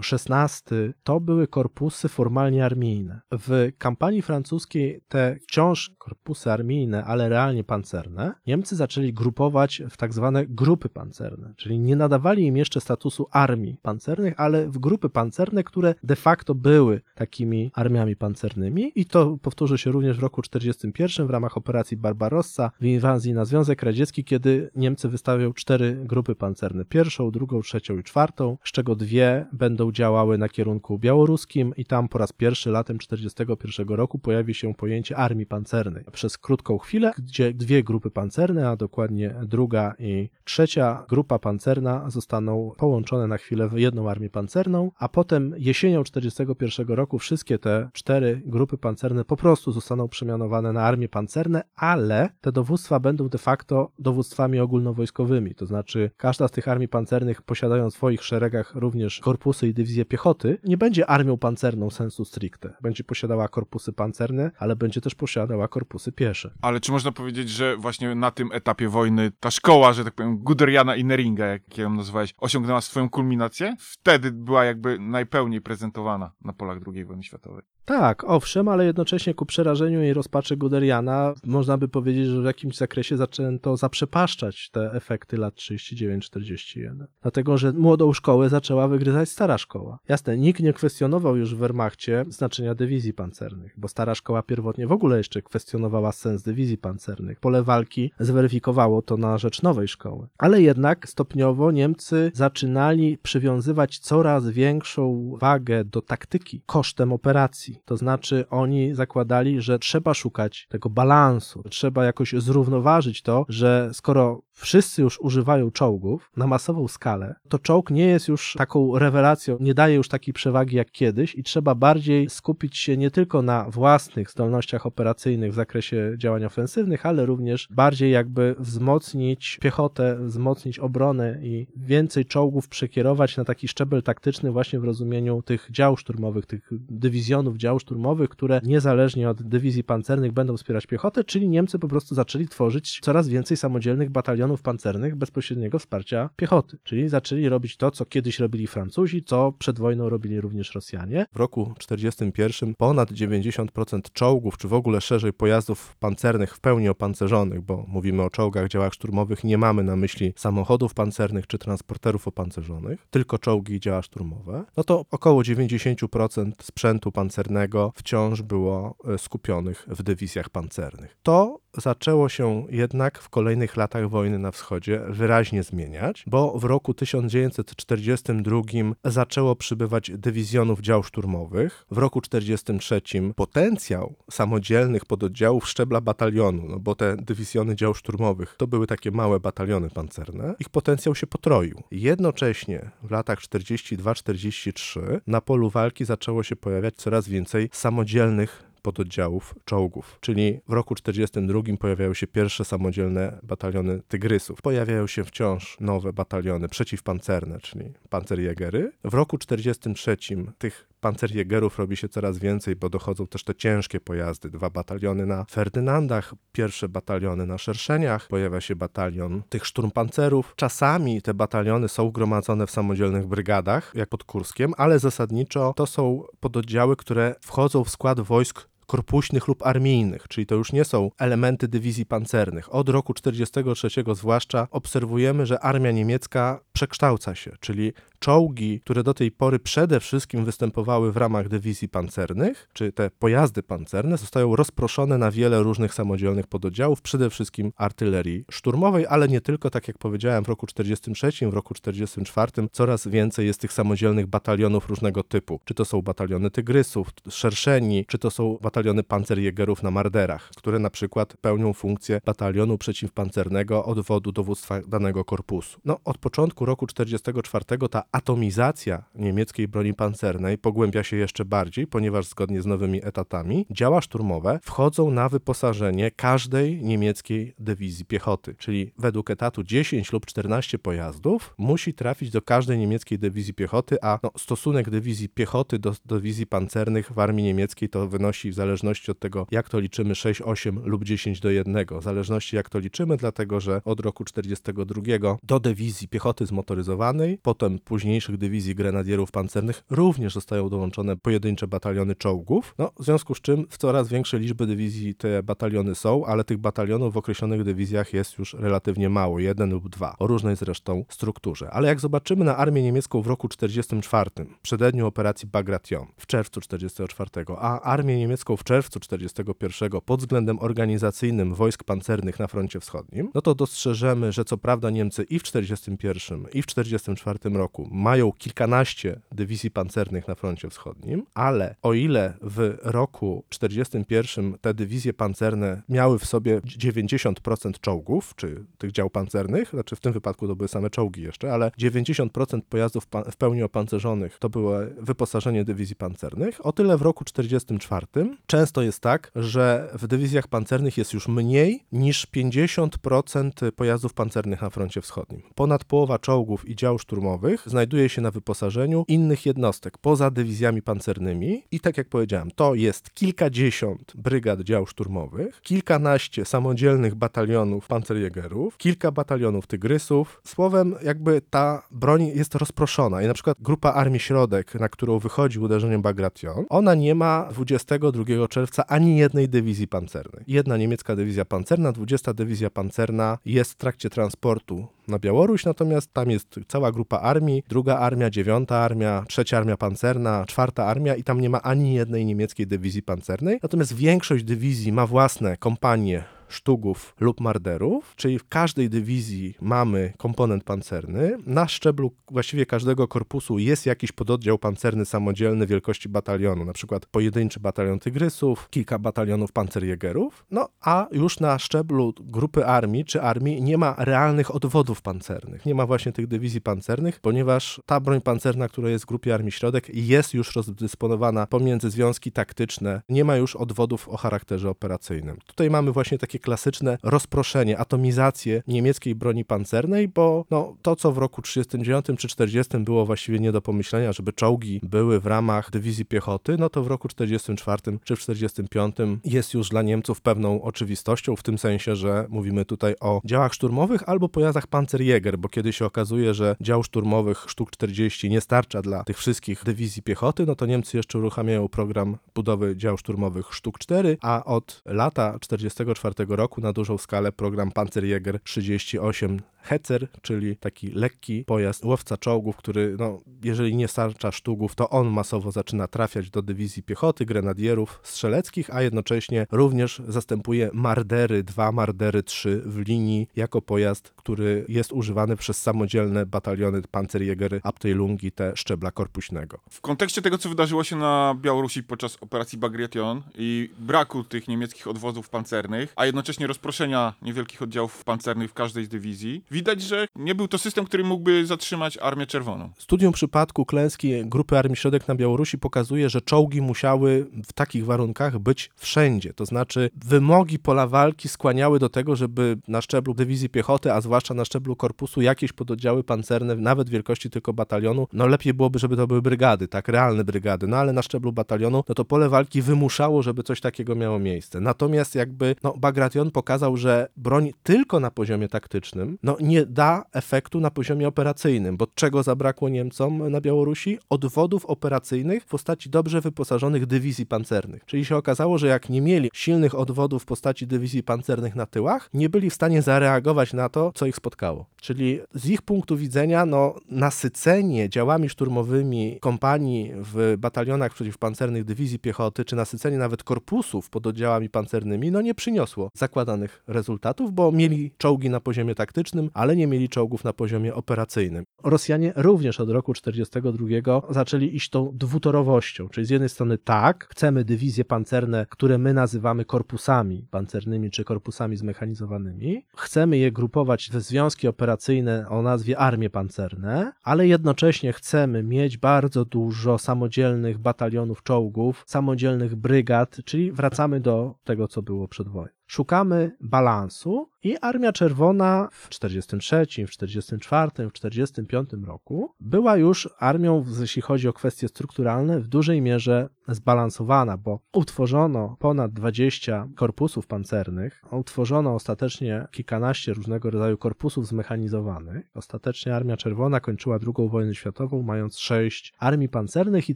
[0.02, 3.22] 16, to były korpusy formalnie armijne.
[3.32, 10.14] W kampanii francuskiej te wciąż korpusy armijne, ale realnie pancerne, Niemcy zaczęli grupować w tak
[10.14, 15.64] zwane grupy pancerne, czyli nie nadawali im jeszcze statusu armii pancernych, ale w grupy pancerne,
[15.64, 18.92] które de facto były takimi armiami pancernymi.
[18.96, 23.46] I to powtórzy się również w roku 1941 w ramach operacji Barbarossa w inwazji na
[23.46, 28.96] Związek Radziecki, kiedy Niemcy wystawią cztery grupy pancerne, pierwszą, drugą, trzecią i czwartą, z czego
[28.96, 34.54] dwie będą działały na kierunku białoruskim i tam po raz pierwszy latem 1941 roku pojawi
[34.54, 36.04] się pojęcie armii pancernej.
[36.12, 42.72] Przez krótką chwilę, gdzie dwie grupy pancerne, a dokładnie druga i trzecia grupa pancerna zostaną
[42.78, 48.42] połączone na chwilę w jedną armię pancerną, a potem jesienią 1941 roku wszystkie te cztery
[48.46, 53.92] grupy pancerne po prostu zostaną przemianowane na armie pancerne, ale te dowództwa będą de facto
[54.00, 59.68] dowództwami ogólnowojskowymi, to znaczy każda z tych armii pancernych posiadając w swoich szeregach również korpusy
[59.68, 62.74] i dywizje piechoty, nie będzie armią pancerną sensu stricte.
[62.82, 66.54] Będzie posiadała korpusy pancerne, ale będzie też posiadała korpusy piesze.
[66.62, 70.38] Ale czy można powiedzieć, że właśnie na tym etapie wojny ta szkoła, że tak powiem,
[70.38, 73.76] Guderiana i Neringa, jak ją nazwałeś, osiągnęła swoją kulminację?
[73.80, 77.64] Wtedy była jakby najpełniej prezentowana na polach II wojny światowej.
[77.86, 82.78] Tak, owszem, ale jednocześnie ku przerażeniu i rozpaczy Guderiana można by powiedzieć, że w jakimś
[82.78, 87.06] zakresie zaczęto zaprzepaszczać te efekty lat 39-41.
[87.22, 90.00] Dlatego, że młodą szkołę zaczęła wygryzać stara szkoła.
[90.10, 94.92] Jasne, nikt nie kwestionował już w Wehrmachcie znaczenia dywizji pancernych, bo stara szkoła pierwotnie w
[94.92, 97.40] ogóle jeszcze kwestionowała sens dywizji pancernych.
[97.40, 100.28] Pole walki zweryfikowało to na rzecz nowej szkoły.
[100.38, 107.71] Ale jednak stopniowo Niemcy zaczynali przywiązywać coraz większą wagę do taktyki kosztem operacji.
[107.86, 114.42] To znaczy oni zakładali, że trzeba szukać tego balansu, trzeba jakoś zrównoważyć to, że skoro
[114.62, 119.74] wszyscy już używają czołgów na masową skalę, to czołg nie jest już taką rewelacją, nie
[119.74, 124.32] daje już takiej przewagi jak kiedyś i trzeba bardziej skupić się nie tylko na własnych
[124.32, 131.68] zdolnościach operacyjnych w zakresie działań ofensywnych, ale również bardziej jakby wzmocnić piechotę, wzmocnić obronę i
[131.76, 137.58] więcej czołgów przekierować na taki szczebel taktyczny właśnie w rozumieniu tych dział szturmowych, tych dywizjonów
[137.58, 142.48] dział szturmowych, które niezależnie od dywizji pancernych będą wspierać piechotę, czyli Niemcy po prostu zaczęli
[142.48, 148.40] tworzyć coraz więcej samodzielnych batalionów pancernych bezpośredniego wsparcia piechoty, czyli zaczęli robić to, co kiedyś
[148.40, 151.26] robili Francuzi, co przed wojną robili również Rosjanie.
[151.34, 157.62] W roku 1941 ponad 90% czołgów, czy w ogóle szerzej pojazdów pancernych w pełni opancerzonych,
[157.62, 163.08] bo mówimy o czołgach, działach szturmowych, nie mamy na myśli samochodów pancernych czy transporterów opancerzonych,
[163.10, 169.86] tylko czołgi i działa szturmowe, no to około 90% sprzętu pancernego wciąż było e, skupionych
[169.88, 171.18] w dywizjach pancernych.
[171.24, 176.94] To zaczęło się jednak w kolejnych latach wojny na wschodzie wyraźnie zmieniać, bo w roku
[176.94, 178.62] 1942
[179.06, 181.86] zaczęło przybywać dywizjonów dział szturmowych.
[181.92, 188.68] W roku 1943 potencjał samodzielnych pododdziałów szczebla batalionu, no bo te dywizjony dział szturmowych to
[188.68, 191.84] były takie małe bataliony pancerne, ich potencjał się potroił.
[191.92, 200.18] Jednocześnie w latach 42-43 na polu walki zaczęło się pojawiać coraz więcej samodzielnych pododdziałów czołgów.
[200.22, 204.62] Czyli w roku 1942 pojawiają się pierwsze samodzielne bataliony tygrysów.
[204.62, 208.92] Pojawiają się wciąż nowe bataliony przeciwpancerne, czyli pancerjägery.
[209.04, 210.18] W roku 1943
[210.58, 214.50] tych pancerjägerów robi się coraz więcej, bo dochodzą też te ciężkie pojazdy.
[214.50, 220.54] Dwa bataliony na Ferdynandach, pierwsze bataliony na Szerszeniach, pojawia się batalion tych szturmpancerów.
[220.56, 226.24] Czasami te bataliony są gromadzone w samodzielnych brygadach, jak pod Kurskiem, ale zasadniczo to są
[226.40, 231.68] pododdziały, które wchodzą w skład wojsk korpuśnych lub armijnych, czyli to już nie są elementy
[231.68, 232.76] dywizji pancernych.
[232.76, 239.32] Od roku 1943 zwłaszcza obserwujemy, że armia niemiecka przekształca się, czyli czołgi, które do tej
[239.32, 245.32] pory przede wszystkim występowały w ramach dywizji pancernych, czy te pojazdy pancerne, zostają rozproszone na
[245.32, 250.48] wiele różnych samodzielnych pododdziałów, przede wszystkim artylerii szturmowej, ale nie tylko, tak jak powiedziałem, w
[250.48, 255.60] roku 43, w roku 44 coraz więcej jest tych samodzielnych batalionów różnego typu.
[255.66, 260.90] Czy to są bataliony tygrysów, szerszeni, czy to są bataliony pancerjägerów na Marderach, które na
[260.90, 265.80] przykład pełnią funkcję batalionu przeciwpancernego odwodu dowództwa danego korpusu.
[265.86, 272.26] No, od początku roku 44 ta atomizacja niemieckiej broni pancernej pogłębia się jeszcze bardziej, ponieważ
[272.26, 279.30] zgodnie z nowymi etatami działa szturmowe wchodzą na wyposażenie każdej niemieckiej dywizji piechoty, czyli według
[279.30, 284.90] etatu 10 lub 14 pojazdów musi trafić do każdej niemieckiej dywizji piechoty, a no, stosunek
[284.90, 288.71] dywizji piechoty do dywizji pancernych w armii niemieckiej to wynosi w zależności
[289.10, 292.80] od tego, jak to liczymy 6, 8 lub 10 do 1, w zależności jak to
[292.80, 295.02] liczymy, dlatego że od roku 42
[295.44, 302.76] do dywizji piechoty zmotoryzowanej, potem późniejszych dywizji grenadierów pancernych również zostają dołączone pojedyncze bataliony czołgów,
[302.78, 306.58] no w związku z czym w coraz większej liczby dywizji te bataliony są, ale tych
[306.58, 311.72] batalionów w określonych dywizjach jest już relatywnie mało, jeden lub dwa, o różnej zresztą strukturze.
[311.72, 314.30] Ale jak zobaczymy na armię niemiecką w roku 44,
[314.62, 321.56] przededniu operacji Bagration w czerwcu 44, a armię niemiecką w czerwcu 41 pod względem organizacyjnym
[321.56, 326.46] wojsk pancernych na froncie wschodnim, no to dostrzeżemy, że co prawda Niemcy i w 41
[326.54, 332.78] i w 44 roku mają kilkanaście dywizji pancernych na froncie wschodnim, ale o ile w
[332.82, 339.96] roku 41 te dywizje pancerne miały w sobie 90% czołgów, czy tych dział pancernych, znaczy
[339.96, 344.50] w tym wypadku to były same czołgi jeszcze, ale 90% pojazdów w pełni opancerzonych to
[344.50, 348.08] było wyposażenie dywizji pancernych, o tyle w roku 44
[348.48, 354.70] często jest tak, że w dywizjach pancernych jest już mniej niż 50% pojazdów pancernych na
[354.70, 355.42] froncie wschodnim.
[355.56, 361.64] Ponad połowa czołgów i dział szturmowych znajduje się na wyposażeniu innych jednostek poza dywizjami pancernymi
[361.72, 369.12] i tak jak powiedziałem, to jest kilkadziesiąt brygad dział szturmowych, kilkanaście samodzielnych batalionów pancerjägerów, kilka
[369.12, 370.42] batalionów tygrysów.
[370.48, 375.60] Słowem, jakby ta broń jest rozproszona i na przykład grupa Armii Środek, na którą wychodzi
[375.60, 380.44] uderzenie Bagration, ona nie ma 22 czerwca ani jednej dywizji pancernej.
[380.48, 386.30] Jedna niemiecka dywizja pancerna, 20 dywizja pancerna jest w trakcie transportu na Białoruś, natomiast tam
[386.30, 391.42] jest cała grupa armii, druga armia, dziewiąta armia, trzecia armia pancerna, czwarta armia i tam
[391.42, 393.60] nie ma ani jednej niemieckiej dywizji pancernej.
[393.64, 400.64] Natomiast większość dywizji ma własne kompanie sztugów lub marderów, czyli w każdej dywizji mamy komponent
[400.64, 401.38] pancerny.
[401.46, 407.60] Na szczeblu właściwie każdego korpusu jest jakiś pododdział pancerny samodzielny wielkości batalionu, na przykład pojedynczy
[407.60, 413.78] batalion tygrysów, kilka batalionów pancerjägerów, no a już na szczeblu grupy armii czy armii nie
[413.78, 415.66] ma realnych odwodów pancernych.
[415.66, 419.52] Nie ma właśnie tych dywizji pancernych, ponieważ ta broń pancerna, która jest w grupie Armii
[419.52, 425.38] Środek jest już rozdysponowana pomiędzy związki taktyczne, nie ma już odwodów o charakterze operacyjnym.
[425.46, 431.18] Tutaj mamy właśnie takie klasyczne rozproszenie, atomizację niemieckiej broni pancernej, bo no, to, co w
[431.18, 436.06] roku 39 czy 40 było właściwie nie do pomyślenia, żeby czołgi były w ramach dywizji
[436.06, 441.36] piechoty, no to w roku 44 czy w 45 jest już dla Niemców pewną oczywistością,
[441.36, 445.86] w tym sensie, że mówimy tutaj o działach szturmowych albo pojazdach Panzerjäger, bo kiedy się
[445.86, 450.66] okazuje, że dział szturmowych sztuk 40 nie starcza dla tych wszystkich dywizji piechoty, no to
[450.66, 456.74] Niemcy jeszcze uruchamiają program budowy dział szturmowych sztuk 4, a od lata 44 roku na
[456.74, 463.76] dużą skalę program Panzerjäger 38 Hecer, czyli taki lekki pojazd łowca czołgów, który, no, jeżeli
[463.76, 469.48] nie starcza sztugów, to on masowo zaczyna trafiać do dywizji piechoty, grenadierów strzeleckich, a jednocześnie
[469.52, 476.26] również zastępuje Mardery 2, Mardery 3 w linii jako pojazd, który jest używany przez samodzielne
[476.26, 479.60] bataliony Panzerjägery Abteilungi te szczebla korpuśnego.
[479.70, 484.88] W kontekście tego, co wydarzyło się na Białorusi podczas operacji Bagration i braku tych niemieckich
[484.88, 490.36] odwozów pancernych, a jednocześnie rozproszenia niewielkich oddziałów pancernych w każdej z dywizji, widać, że nie
[490.36, 492.70] był to system, który mógłby zatrzymać Armię Czerwoną.
[492.78, 498.40] Studium przypadku klęski Grupy Armii Środek na Białorusi pokazuje, że czołgi musiały w takich warunkach
[498.40, 499.34] być wszędzie.
[499.34, 504.34] To znaczy wymogi pola walki skłaniały do tego, żeby na szczeblu dywizji piechoty, a zwłaszcza
[504.34, 509.08] na szczeblu korpusu jakieś pododdziały pancerne, nawet wielkości tylko batalionu, no lepiej byłoby, żeby to
[509.08, 513.24] były brygady, tak, realne brygady, no ale na szczeblu batalionu, no to pole walki wymuszało,
[513.24, 514.60] żeby coś takiego miało miejsce.
[514.62, 520.60] Natomiast jakby, no Bagration pokazał, że broń tylko na poziomie taktycznym, no nie da efektu
[520.60, 524.00] na poziomie operacyjnym, bo czego zabrakło Niemcom na Białorusi?
[524.10, 527.86] Odwodów operacyjnych w postaci dobrze wyposażonych dywizji pancernych.
[527.86, 532.10] Czyli się okazało, że jak nie mieli silnych odwodów w postaci dywizji pancernych na tyłach,
[532.14, 534.66] nie byli w stanie zareagować na to, co ich spotkało.
[534.82, 542.46] Czyli z ich punktu widzenia, no, nasycenie działami szturmowymi kompanii w batalionach przeciwpancernych dywizji piechoty,
[542.46, 548.30] czy nasycenie nawet korpusów pod oddziałami pancernymi, no nie przyniosło zakładanych rezultatów, bo mieli czołgi
[548.30, 551.44] na poziomie taktycznym, ale nie mieli czołgów na poziomie operacyjnym.
[551.64, 553.66] Rosjanie również od roku 42
[554.10, 559.46] zaczęli iść tą dwutorowością, czyli z jednej strony tak, chcemy dywizje pancerne, które my nazywamy
[559.46, 566.92] korpusami pancernymi czy korpusami zmechanizowanymi, chcemy je grupować w związki operacyjne o nazwie armie pancerne,
[567.04, 574.68] ale jednocześnie chcemy mieć bardzo dużo samodzielnych batalionów czołgów, samodzielnych brygad, czyli wracamy do tego,
[574.68, 575.62] co było przed wojną.
[575.68, 583.66] Szukamy balansu i Armia Czerwona w 43, w 44, w 45 roku była już armią,
[583.80, 591.04] jeśli chodzi o kwestie strukturalne, w dużej mierze zbalansowana, bo utworzono ponad 20 korpusów pancernych,
[591.12, 595.30] utworzono ostatecznie kilkanaście różnego rodzaju korpusów zmechanizowanych.
[595.34, 599.96] Ostatecznie Armia Czerwona kończyła II wojnę światową, mając sześć armii pancernych i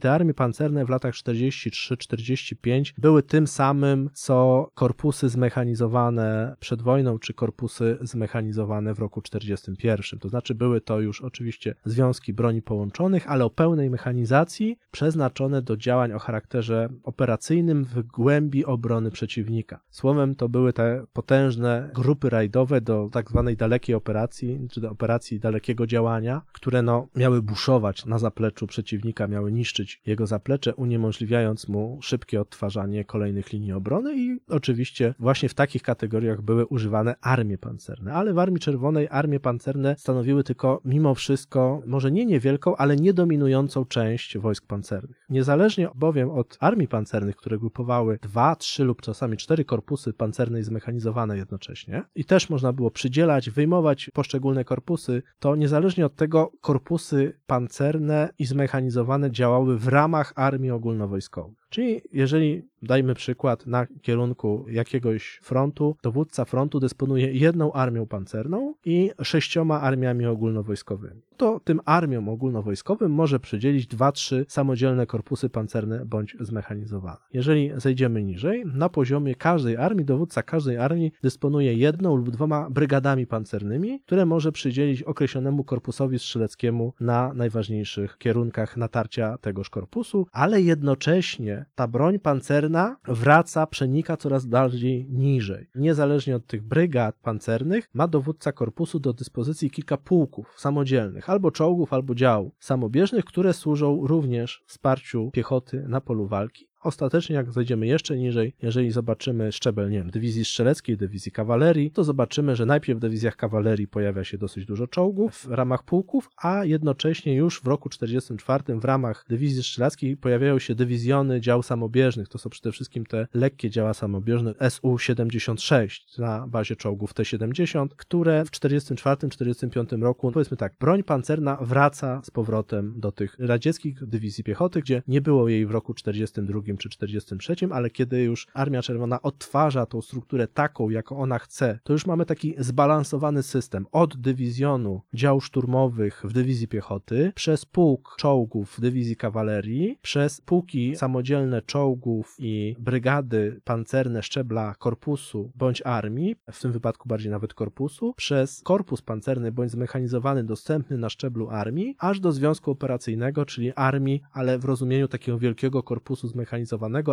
[0.00, 7.35] te armie pancerne w latach 43-45 były tym samym, co korpusy zmechanizowane przed wojną, czy
[7.36, 10.20] korpusy zmechanizowane w roku 41.
[10.20, 15.76] To znaczy były to już oczywiście związki broni połączonych, ale o pełnej mechanizacji przeznaczone do
[15.76, 19.80] działań o charakterze operacyjnym w głębi obrony przeciwnika.
[19.90, 25.40] Słowem to były te potężne grupy rajdowe do tak zwanej dalekiej operacji, czy do operacji
[25.40, 31.98] dalekiego działania, które no, miały buszować na zapleczu przeciwnika, miały niszczyć jego zaplecze, uniemożliwiając mu
[32.02, 38.12] szybkie odtwarzanie kolejnych linii obrony i oczywiście właśnie w takich kategoriach były używane armie pancerne,
[38.12, 43.14] ale w Armii Czerwonej armie pancerne stanowiły tylko mimo wszystko, może nie niewielką, ale nie
[43.14, 45.26] dominującą część wojsk pancernych.
[45.28, 50.62] Niezależnie bowiem od armii pancernych, które grupowały dwa, trzy lub czasami cztery korpusy pancerne i
[50.62, 57.38] zmechanizowane jednocześnie i też można było przydzielać, wyjmować poszczególne korpusy, to niezależnie od tego korpusy
[57.46, 61.65] pancerne i zmechanizowane działały w ramach armii ogólnowojskowej.
[61.70, 69.10] Czyli jeżeli dajmy przykład na kierunku jakiegoś frontu, dowódca frontu dysponuje jedną armią pancerną i
[69.22, 71.22] sześcioma armiami ogólnowojskowymi.
[71.36, 77.16] To tym armiom ogólnowojskowym może przydzielić dwa, trzy samodzielne korpusy pancerne bądź zmechanizowane.
[77.32, 83.26] Jeżeli zejdziemy niżej, na poziomie każdej armii, dowódca każdej armii dysponuje jedną lub dwoma brygadami
[83.26, 91.55] pancernymi, które może przydzielić określonemu korpusowi strzeleckiemu na najważniejszych kierunkach natarcia tegoż korpusu, ale jednocześnie
[91.74, 95.70] ta broń pancerna wraca, przenika coraz bardziej niżej.
[95.74, 101.92] Niezależnie od tych brygad pancernych, ma dowódca korpusu do dyspozycji kilka pułków samodzielnych, albo czołgów,
[101.92, 106.68] albo dział samobieżnych, które służą również wsparciu piechoty na polu walki.
[106.86, 112.04] Ostatecznie, jak zejdziemy jeszcze niżej, jeżeli zobaczymy szczebel, nie wiem, dywizji strzeleckiej, dywizji kawalerii, to
[112.04, 116.64] zobaczymy, że najpierw w dywizjach kawalerii pojawia się dosyć dużo czołgów w ramach pułków, a
[116.64, 122.28] jednocześnie już w roku 44 w ramach dywizji strzeleckiej pojawiają się dywizjony dział samobieżnych.
[122.28, 128.50] To są przede wszystkim te lekkie działa samobieżne SU-76 na bazie czołgów T-70, które w
[128.50, 135.02] 44-45 roku, powiedzmy tak, broń pancerna wraca z powrotem do tych radzieckich dywizji piechoty, gdzie
[135.08, 140.02] nie było jej w roku 42 czy 43, ale kiedy już Armia Czerwona odtwarza tą
[140.02, 143.86] strukturę taką, jaką ona chce, to już mamy taki zbalansowany system.
[143.92, 150.96] Od dywizjonu dział szturmowych w dywizji piechoty, przez pułk czołgów w dywizji kawalerii, przez pułki
[150.96, 158.14] samodzielne czołgów i brygady pancerne szczebla korpusu bądź armii, w tym wypadku bardziej nawet korpusu,
[158.16, 164.22] przez korpus pancerny bądź zmechanizowany dostępny na szczeblu armii, aż do związku operacyjnego, czyli armii,
[164.32, 166.55] ale w rozumieniu takiego wielkiego korpusu zmechanizowanego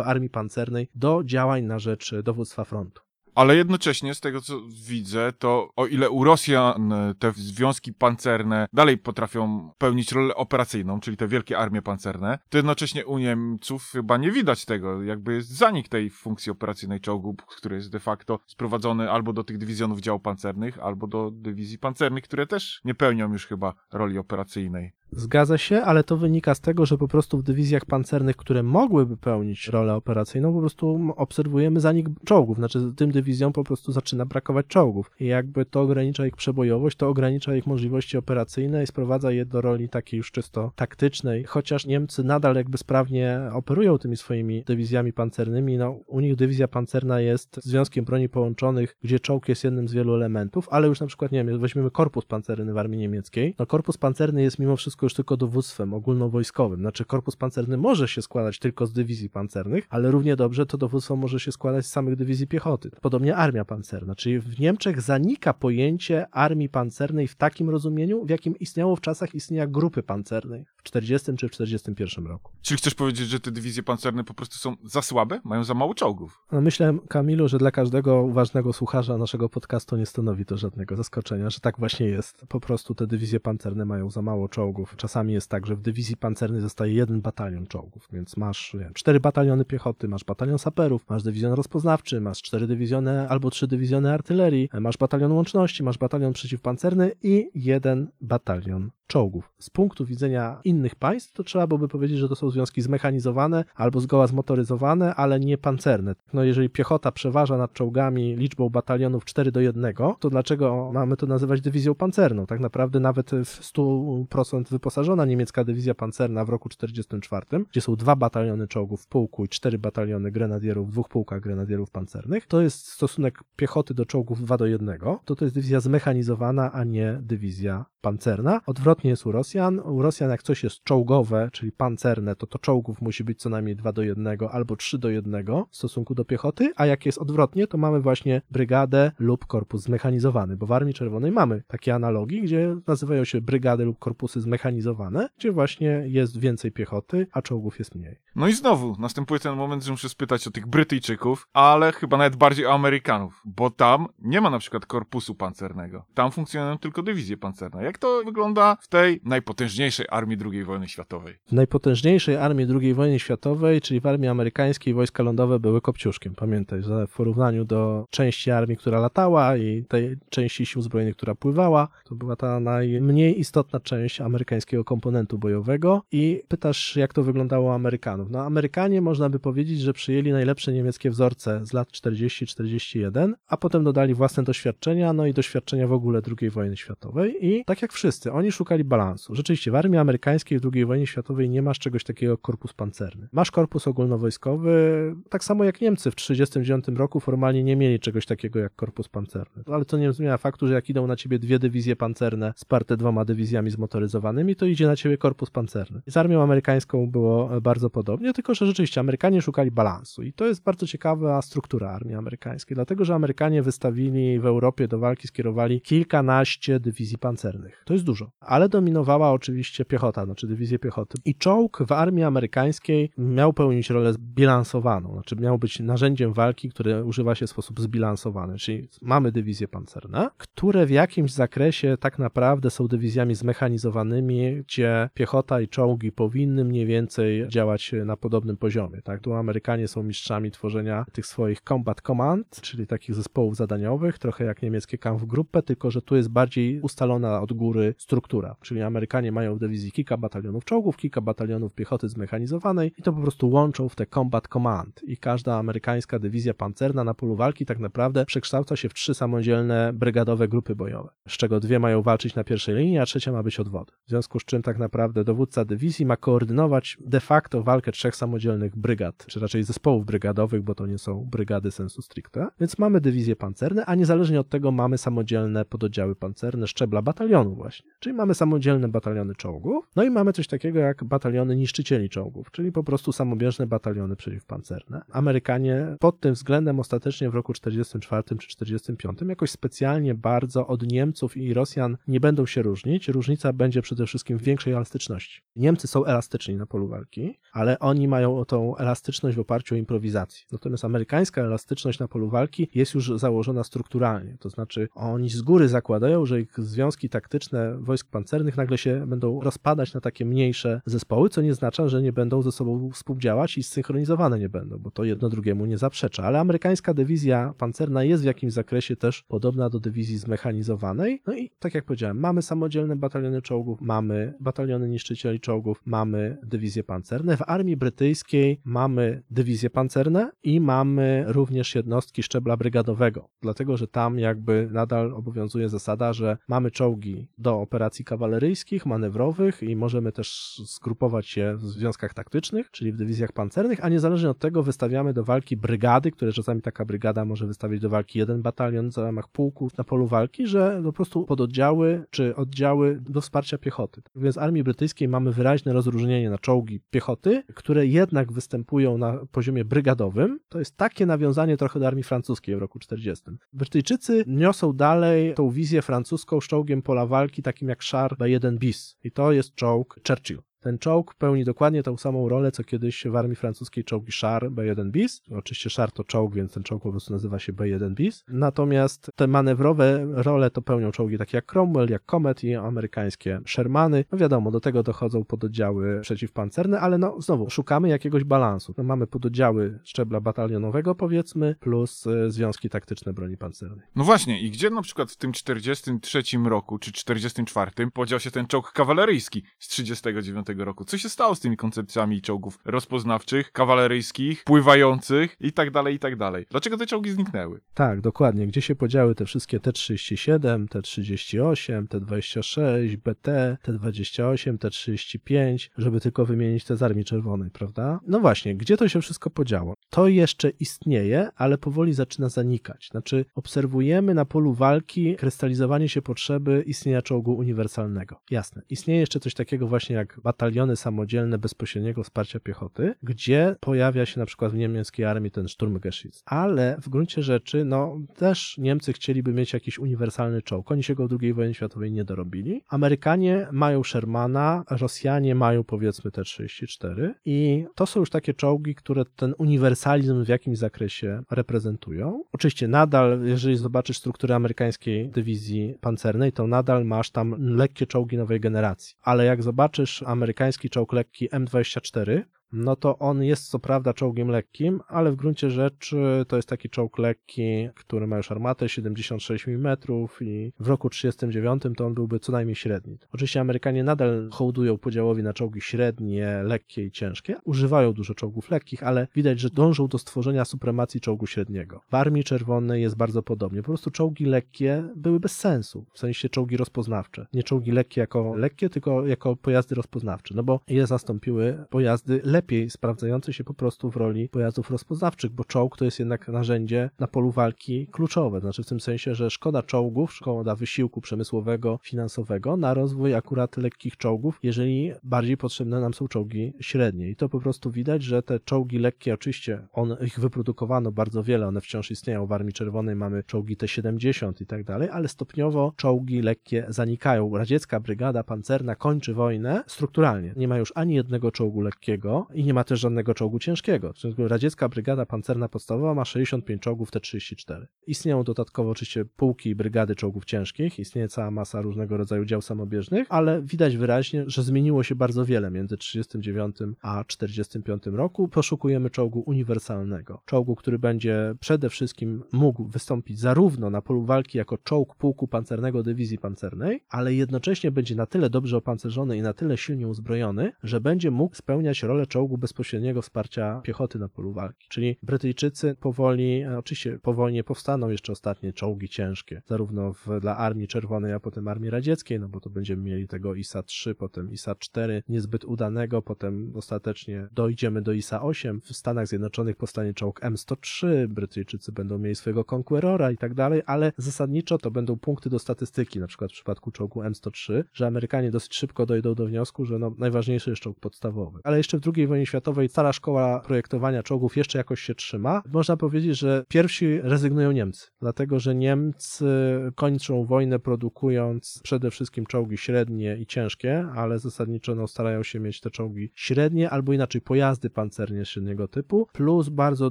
[0.04, 3.02] armii pancernej do działań na rzecz dowództwa frontu.
[3.34, 8.66] Ale jednocześnie, z tego co widzę, to o ile u Rosjan e, te związki pancerne
[8.72, 14.16] dalej potrafią pełnić rolę operacyjną, czyli te wielkie armie pancerne, to jednocześnie u Niemców chyba
[14.16, 15.02] nie widać tego.
[15.02, 19.58] Jakby jest zanik tej funkcji operacyjnej czołgu, który jest de facto sprowadzony albo do tych
[19.58, 24.92] dywizjonów dział pancernych, albo do dywizji pancernych, które też nie pełnią już chyba roli operacyjnej.
[25.16, 29.16] Zgadza się, ale to wynika z tego, że po prostu w dywizjach pancernych, które mogłyby
[29.16, 32.56] pełnić rolę operacyjną, po prostu obserwujemy zanik czołgów.
[32.56, 35.10] Znaczy, tym dywizjom po prostu zaczyna brakować czołgów.
[35.20, 39.60] I jakby to ogranicza ich przebojowość, to ogranicza ich możliwości operacyjne i sprowadza je do
[39.60, 41.44] roli takiej już czysto taktycznej.
[41.44, 47.20] Chociaż Niemcy nadal jakby sprawnie operują tymi swoimi dywizjami pancernymi, no u nich dywizja pancerna
[47.20, 51.32] jest związkiem broni połączonych, gdzie czołg jest jednym z wielu elementów, ale już na przykład,
[51.32, 53.54] nie wiem, weźmiemy korpus pancerny w armii niemieckiej.
[53.58, 56.80] No korpus pancerny jest mimo wszystko już tylko dowództwem ogólnowojskowym.
[56.80, 61.16] Znaczy korpus pancerny może się składać tylko z dywizji pancernych, ale równie dobrze to dowództwo
[61.16, 62.90] może się składać z samych dywizji piechoty.
[63.00, 68.58] Podobnie armia pancerna, czyli w Niemczech zanika pojęcie armii pancernej w takim rozumieniu, w jakim
[68.58, 72.52] istniało w czasach istnienia grupy pancernej w 40 czy w 41 roku.
[72.62, 75.40] Czyli chcesz powiedzieć, że te dywizje pancerne po prostu są za słabe?
[75.44, 76.44] Mają za mało czołgów?
[76.52, 81.50] No myślę, Kamilu, że dla każdego uważnego słuchacza naszego podcastu nie stanowi to żadnego zaskoczenia,
[81.50, 82.44] że tak właśnie jest.
[82.48, 84.93] Po prostu te dywizje pancerne mają za mało czołgów.
[84.96, 89.64] Czasami jest tak, że w dywizji pancernej zostaje jeden batalion czołgów, więc masz cztery bataliony
[89.64, 94.96] piechoty, masz batalion saperów, masz dywizjon rozpoznawczy, masz cztery dywizjony albo trzy dywizjony artylerii, masz
[94.96, 99.52] batalion łączności, masz batalion przeciwpancerny i jeden batalion czołgów.
[99.58, 104.00] Z punktu widzenia innych państw, to trzeba byłoby powiedzieć, że to są związki zmechanizowane albo
[104.00, 106.14] zgoła zmotoryzowane, ale nie pancerne.
[106.32, 111.26] No jeżeli piechota przeważa nad czołgami liczbą batalionów 4 do 1, to dlaczego mamy to
[111.26, 112.46] nazywać dywizją pancerną?
[112.46, 118.16] Tak naprawdę nawet w 100% wyposażona niemiecka dywizja pancerna w roku 44, gdzie są dwa
[118.16, 122.88] bataliony czołgów w pułku i cztery bataliony grenadierów w dwóch pułkach grenadierów pancernych, to jest
[122.88, 127.84] stosunek piechoty do czołgów 2 do 1, to to jest dywizja zmechanizowana, a nie dywizja
[128.04, 128.60] pancerna.
[128.66, 129.80] Odwrotnie jest u Rosjan.
[129.80, 133.76] U Rosjan jak coś jest czołgowe, czyli pancerne, to to czołgów musi być co najmniej
[133.76, 137.66] 2 do 1 albo 3 do 1 w stosunku do piechoty, a jak jest odwrotnie,
[137.66, 142.76] to mamy właśnie brygadę lub korpus zmechanizowany, bo w Armii Czerwonej mamy takie analogii, gdzie
[142.86, 148.20] nazywają się brygady lub korpusy zmechanizowane, gdzie właśnie jest więcej piechoty, a czołgów jest mniej.
[148.36, 152.36] No i znowu następuje ten moment, że muszę spytać o tych Brytyjczyków, ale chyba nawet
[152.36, 156.04] bardziej o Amerykanów, bo tam nie ma na przykład korpusu pancernego.
[156.14, 157.84] Tam funkcjonują tylko dywizje pancerne.
[157.84, 161.34] Jak to wygląda w tej najpotężniejszej armii II wojny światowej.
[161.46, 166.34] W najpotężniejszej armii II wojny światowej, czyli w armii amerykańskiej, wojska lądowe były kopciuszkiem.
[166.34, 171.34] Pamiętaj, że w porównaniu do części armii, która latała i tej części sił zbrojnych, która
[171.34, 176.02] pływała, to była ta najmniej istotna część amerykańskiego komponentu bojowego.
[176.12, 178.30] I pytasz, jak to wyglądało Amerykanów.
[178.30, 183.84] No, Amerykanie można by powiedzieć, że przyjęli najlepsze niemieckie wzorce z lat 40-41, a potem
[183.84, 187.46] dodali własne doświadczenia, no i doświadczenia w ogóle II wojny światowej.
[187.46, 189.34] I tak jak wszyscy, oni szukali balansu.
[189.34, 193.28] Rzeczywiście, w armii amerykańskiej w II wojnie światowej nie masz czegoś takiego korpus pancerny.
[193.32, 198.58] Masz korpus ogólnowojskowy, tak samo jak Niemcy w 1939 roku formalnie nie mieli czegoś takiego
[198.58, 199.62] jak korpus pancerny.
[199.66, 203.24] Ale to nie zmienia faktu, że jak idą na ciebie dwie dywizje pancerne sparte dwoma
[203.24, 206.02] dywizjami zmotoryzowanymi, to idzie na ciebie korpus pancerny.
[206.06, 210.22] Z armią amerykańską było bardzo podobnie, tylko że rzeczywiście Amerykanie szukali balansu.
[210.22, 214.98] I to jest bardzo ciekawa struktura armii amerykańskiej, dlatego że Amerykanie wystawili w Europie do
[214.98, 217.73] walki, skierowali kilkanaście dywizji pancernych.
[217.84, 218.30] To jest dużo.
[218.40, 221.18] Ale dominowała oczywiście piechota, znaczy dywizje piechoty.
[221.24, 227.04] I czołg w armii amerykańskiej miał pełnić rolę zbilansowaną, znaczy miał być narzędziem walki, które
[227.04, 232.70] używa się w sposób zbilansowany, czyli mamy dywizje pancerne, które w jakimś zakresie tak naprawdę
[232.70, 239.02] są dywizjami zmechanizowanymi, gdzie piechota i czołgi powinny mniej więcej działać na podobnym poziomie.
[239.02, 239.20] Tak?
[239.20, 244.62] Tu Amerykanie są mistrzami tworzenia tych swoich combat command, czyli takich zespołów zadaniowych, trochę jak
[244.62, 249.58] niemieckie Kampfgruppe, tylko że tu jest bardziej ustalona od góry struktura, czyli Amerykanie mają w
[249.58, 254.06] dywizji kilka batalionów czołgów, kilka batalionów piechoty zmechanizowanej i to po prostu łączą w te
[254.06, 258.94] combat command i każda amerykańska dywizja pancerna na polu walki tak naprawdę przekształca się w
[258.94, 263.32] trzy samodzielne brygadowe grupy bojowe, z czego dwie mają walczyć na pierwszej linii, a trzecia
[263.32, 263.92] ma być odwody.
[264.06, 268.76] W związku z czym tak naprawdę dowódca dywizji ma koordynować de facto walkę trzech samodzielnych
[268.76, 272.48] brygad, czy raczej zespołów brygadowych, bo to nie są brygady sensu stricte.
[272.60, 277.90] Więc mamy dywizje pancerne, a niezależnie od tego mamy samodzielne pododdziały pancerne szczebla batalionu właśnie.
[277.98, 282.72] Czyli mamy samodzielne bataliony czołgów, no i mamy coś takiego jak bataliony niszczycieli czołgów, czyli
[282.72, 285.02] po prostu samobieżne bataliony przeciwpancerne.
[285.12, 291.36] Amerykanie pod tym względem ostatecznie w roku 44 czy 45 jakoś specjalnie bardzo od Niemców
[291.36, 293.08] i Rosjan nie będą się różnić.
[293.08, 295.42] Różnica będzie przede wszystkim w większej elastyczności.
[295.56, 300.46] Niemcy są elastyczni na polu walki, ale oni mają tą elastyczność w oparciu o improwizację.
[300.52, 304.36] Natomiast amerykańska elastyczność na polu walki jest już założona strukturalnie.
[304.40, 307.33] To znaczy oni z góry zakładają, że ich związki taktyczne
[307.78, 312.12] wojsk pancernych nagle się będą rozpadać na takie mniejsze zespoły, co nie oznacza, że nie
[312.12, 316.22] będą ze sobą współdziałać i zsynchronizowane nie będą, bo to jedno drugiemu nie zaprzecza.
[316.22, 321.22] Ale amerykańska dywizja pancerna jest w jakimś zakresie też podobna do dywizji zmechanizowanej.
[321.26, 326.84] No i tak jak powiedziałem, mamy samodzielne bataliony czołgów, mamy bataliony niszczycieli czołgów, mamy dywizje
[326.84, 327.36] pancerne.
[327.36, 334.18] W armii brytyjskiej mamy dywizje pancerne i mamy również jednostki szczebla brygadowego, dlatego że tam
[334.18, 341.26] jakby nadal obowiązuje zasada, że mamy czołgi do operacji kawaleryjskich, manewrowych i możemy też zgrupować
[341.26, 345.56] się w związkach taktycznych, czyli w dywizjach pancernych, a niezależnie od tego wystawiamy do walki
[345.56, 349.84] brygady, które czasami taka brygada może wystawić do walki jeden batalion w ramach pułku na
[349.84, 354.02] polu walki, że po prostu pododdziały czy oddziały do wsparcia piechoty.
[354.16, 359.64] Więc w armii brytyjskiej mamy wyraźne rozróżnienie na czołgi piechoty, które jednak występują na poziomie
[359.64, 360.40] brygadowym.
[360.48, 363.24] To jest takie nawiązanie trochę do armii francuskiej w roku 40.
[363.52, 368.96] Brytyjczycy niosą dalej tą wizję francuską z czołgiem pola walki takim jak Char B1 bis
[369.02, 370.42] i to jest czołg Churchill.
[370.64, 374.90] Ten czołg pełni dokładnie tą samą rolę, co kiedyś w armii francuskiej czołgi Char B1
[374.90, 375.22] bis.
[375.36, 378.24] Oczywiście Char to czołg, więc ten czołg po prostu nazywa się B1 bis.
[378.28, 384.04] Natomiast te manewrowe role to pełnią czołgi takie jak Cromwell, jak Comet i amerykańskie Shermany.
[384.12, 388.74] No wiadomo, do tego dochodzą pododdziały przeciwpancerne, ale no znowu, szukamy jakiegoś balansu.
[388.78, 393.86] No mamy pododdziały szczebla batalionowego powiedzmy, plus y, związki taktyczne broni pancernej.
[393.96, 398.46] No właśnie, i gdzie na przykład w tym 43 roku czy 44 podział się ten
[398.46, 400.84] czołg kawaleryjski z 39 roku?
[400.84, 406.16] Co się stało z tymi koncepcjami czołgów rozpoznawczych, kawaleryjskich, pływających i tak dalej, i tak
[406.16, 406.46] dalej?
[406.50, 407.60] Dlaczego te czołgi zniknęły?
[407.74, 408.46] Tak, dokładnie.
[408.46, 416.76] Gdzie się podziały te wszystkie T-37, T-38, T-26, BT, T-28, T-35, żeby tylko wymienić te
[416.76, 418.00] z Armii Czerwonej, prawda?
[418.06, 419.74] No właśnie, gdzie to się wszystko podziało?
[419.90, 422.88] To jeszcze istnieje, ale powoli zaczyna zanikać.
[422.90, 428.20] Znaczy, obserwujemy na polu walki krystalizowanie się potrzeby istnienia czołgu uniwersalnego.
[428.30, 428.62] Jasne.
[428.70, 434.20] Istnieje jeszcze coś takiego właśnie jak batalion bataliony samodzielne bezpośredniego wsparcia piechoty, gdzie pojawia się
[434.20, 436.22] na przykład w niemieckiej armii ten Sturmgeschütz.
[436.26, 440.70] Ale w gruncie rzeczy, no też Niemcy chcieliby mieć jakiś uniwersalny czołg.
[440.70, 442.62] Oni się go w II wojnie światowej nie dorobili.
[442.68, 449.34] Amerykanie mają Shermana, Rosjanie mają powiedzmy T-34 i to są już takie czołgi, które ten
[449.38, 452.24] uniwersalizm w jakimś zakresie reprezentują.
[452.32, 458.40] Oczywiście nadal, jeżeli zobaczysz strukturę amerykańskiej dywizji pancernej, to nadal masz tam lekkie czołgi nowej
[458.40, 458.96] generacji.
[459.02, 462.22] Ale jak zobaczysz amerykański czołg lekki M24,
[462.54, 466.70] no to on jest co prawda czołgiem lekkim, ale w gruncie rzeczy to jest taki
[466.70, 469.76] czołg lekki, który ma już armatę 76 mm
[470.20, 472.98] i w roku 39 to on byłby co najmniej średni.
[473.12, 477.36] Oczywiście Amerykanie nadal hołdują podziałowi na czołgi średnie, lekkie i ciężkie.
[477.44, 481.80] Używają dużo czołgów lekkich, ale widać, że dążą do stworzenia supremacji czołgu średniego.
[481.90, 483.62] W Armii Czerwonej jest bardzo podobnie.
[483.62, 487.26] Po prostu czołgi lekkie były bez sensu, w sensie czołgi rozpoznawcze.
[487.32, 492.43] Nie czołgi lekkie jako lekkie, tylko jako pojazdy rozpoznawcze, no bo je zastąpiły pojazdy lepiej
[492.68, 497.06] sprawdzające się po prostu w roli pojazdów rozpoznawczych, bo czołg to jest jednak narzędzie na
[497.06, 498.40] polu walki kluczowe.
[498.40, 503.96] Znaczy w tym sensie, że szkoda czołgów, szkoda wysiłku przemysłowego, finansowego na rozwój akurat lekkich
[503.96, 507.10] czołgów, jeżeli bardziej potrzebne nam są czołgi średnie.
[507.10, 511.46] I to po prostu widać, że te czołgi lekkie, oczywiście on, ich wyprodukowano bardzo wiele,
[511.46, 512.26] one wciąż istnieją.
[512.26, 517.36] W Armii Czerwonej mamy czołgi T-70 i tak dalej, ale stopniowo czołgi lekkie zanikają.
[517.36, 520.32] Radziecka brygada pancerna kończy wojnę strukturalnie.
[520.36, 523.92] Nie ma już ani jednego czołgu lekkiego i nie ma też żadnego czołgu ciężkiego.
[523.92, 527.66] W związku radziecka brygada pancerna podstawowa ma 65 czołgów T-34.
[527.86, 533.06] Istnieją dodatkowo oczywiście pułki i brygady czołgów ciężkich, istnieje cała masa różnego rodzaju dział samobieżnych,
[533.10, 538.28] ale widać wyraźnie, że zmieniło się bardzo wiele między 39 a 45 roku.
[538.28, 540.22] Poszukujemy czołgu uniwersalnego.
[540.26, 545.82] Czołgu, który będzie przede wszystkim mógł wystąpić zarówno na polu walki jako czołg pułku pancernego
[545.82, 550.80] dywizji pancernej, ale jednocześnie będzie na tyle dobrze opancerzony i na tyle silnie uzbrojony, że
[550.80, 554.66] będzie mógł spełniać rolę czołgu bezpośredniego wsparcia piechoty na polu walki.
[554.68, 560.36] Czyli Brytyjczycy powoli, e, oczywiście po wojnie powstaną jeszcze ostatnie czołgi ciężkie, zarówno w, dla
[560.36, 565.02] Armii Czerwonej, a potem Armii Radzieckiej, no bo to będziemy mieli tego ISA-3, potem ISA-4,
[565.08, 568.60] niezbyt udanego, potem ostatecznie dojdziemy do ISA-8.
[568.60, 573.92] W Stanach Zjednoczonych powstanie czołg M103, Brytyjczycy będą mieli swojego Conquerora i tak dalej, ale
[573.96, 578.54] zasadniczo to będą punkty do statystyki, na przykład w przypadku czołgu M103, że Amerykanie dosyć
[578.54, 581.40] szybko dojdą do wniosku, że no, najważniejszy jest czołg podstawowy.
[581.44, 585.42] Ale jeszcze w II wojnie światowej cała szkoła projektowania czołgów jeszcze jakoś się trzyma.
[585.52, 589.26] Można powiedzieć, że pierwsi rezygnują Niemcy, dlatego że Niemcy
[589.74, 595.60] kończą wojnę produkując przede wszystkim czołgi średnie i ciężkie, ale zasadniczo no, starają się mieć
[595.60, 599.90] te czołgi średnie albo inaczej pojazdy pancernie średniego typu, plus bardzo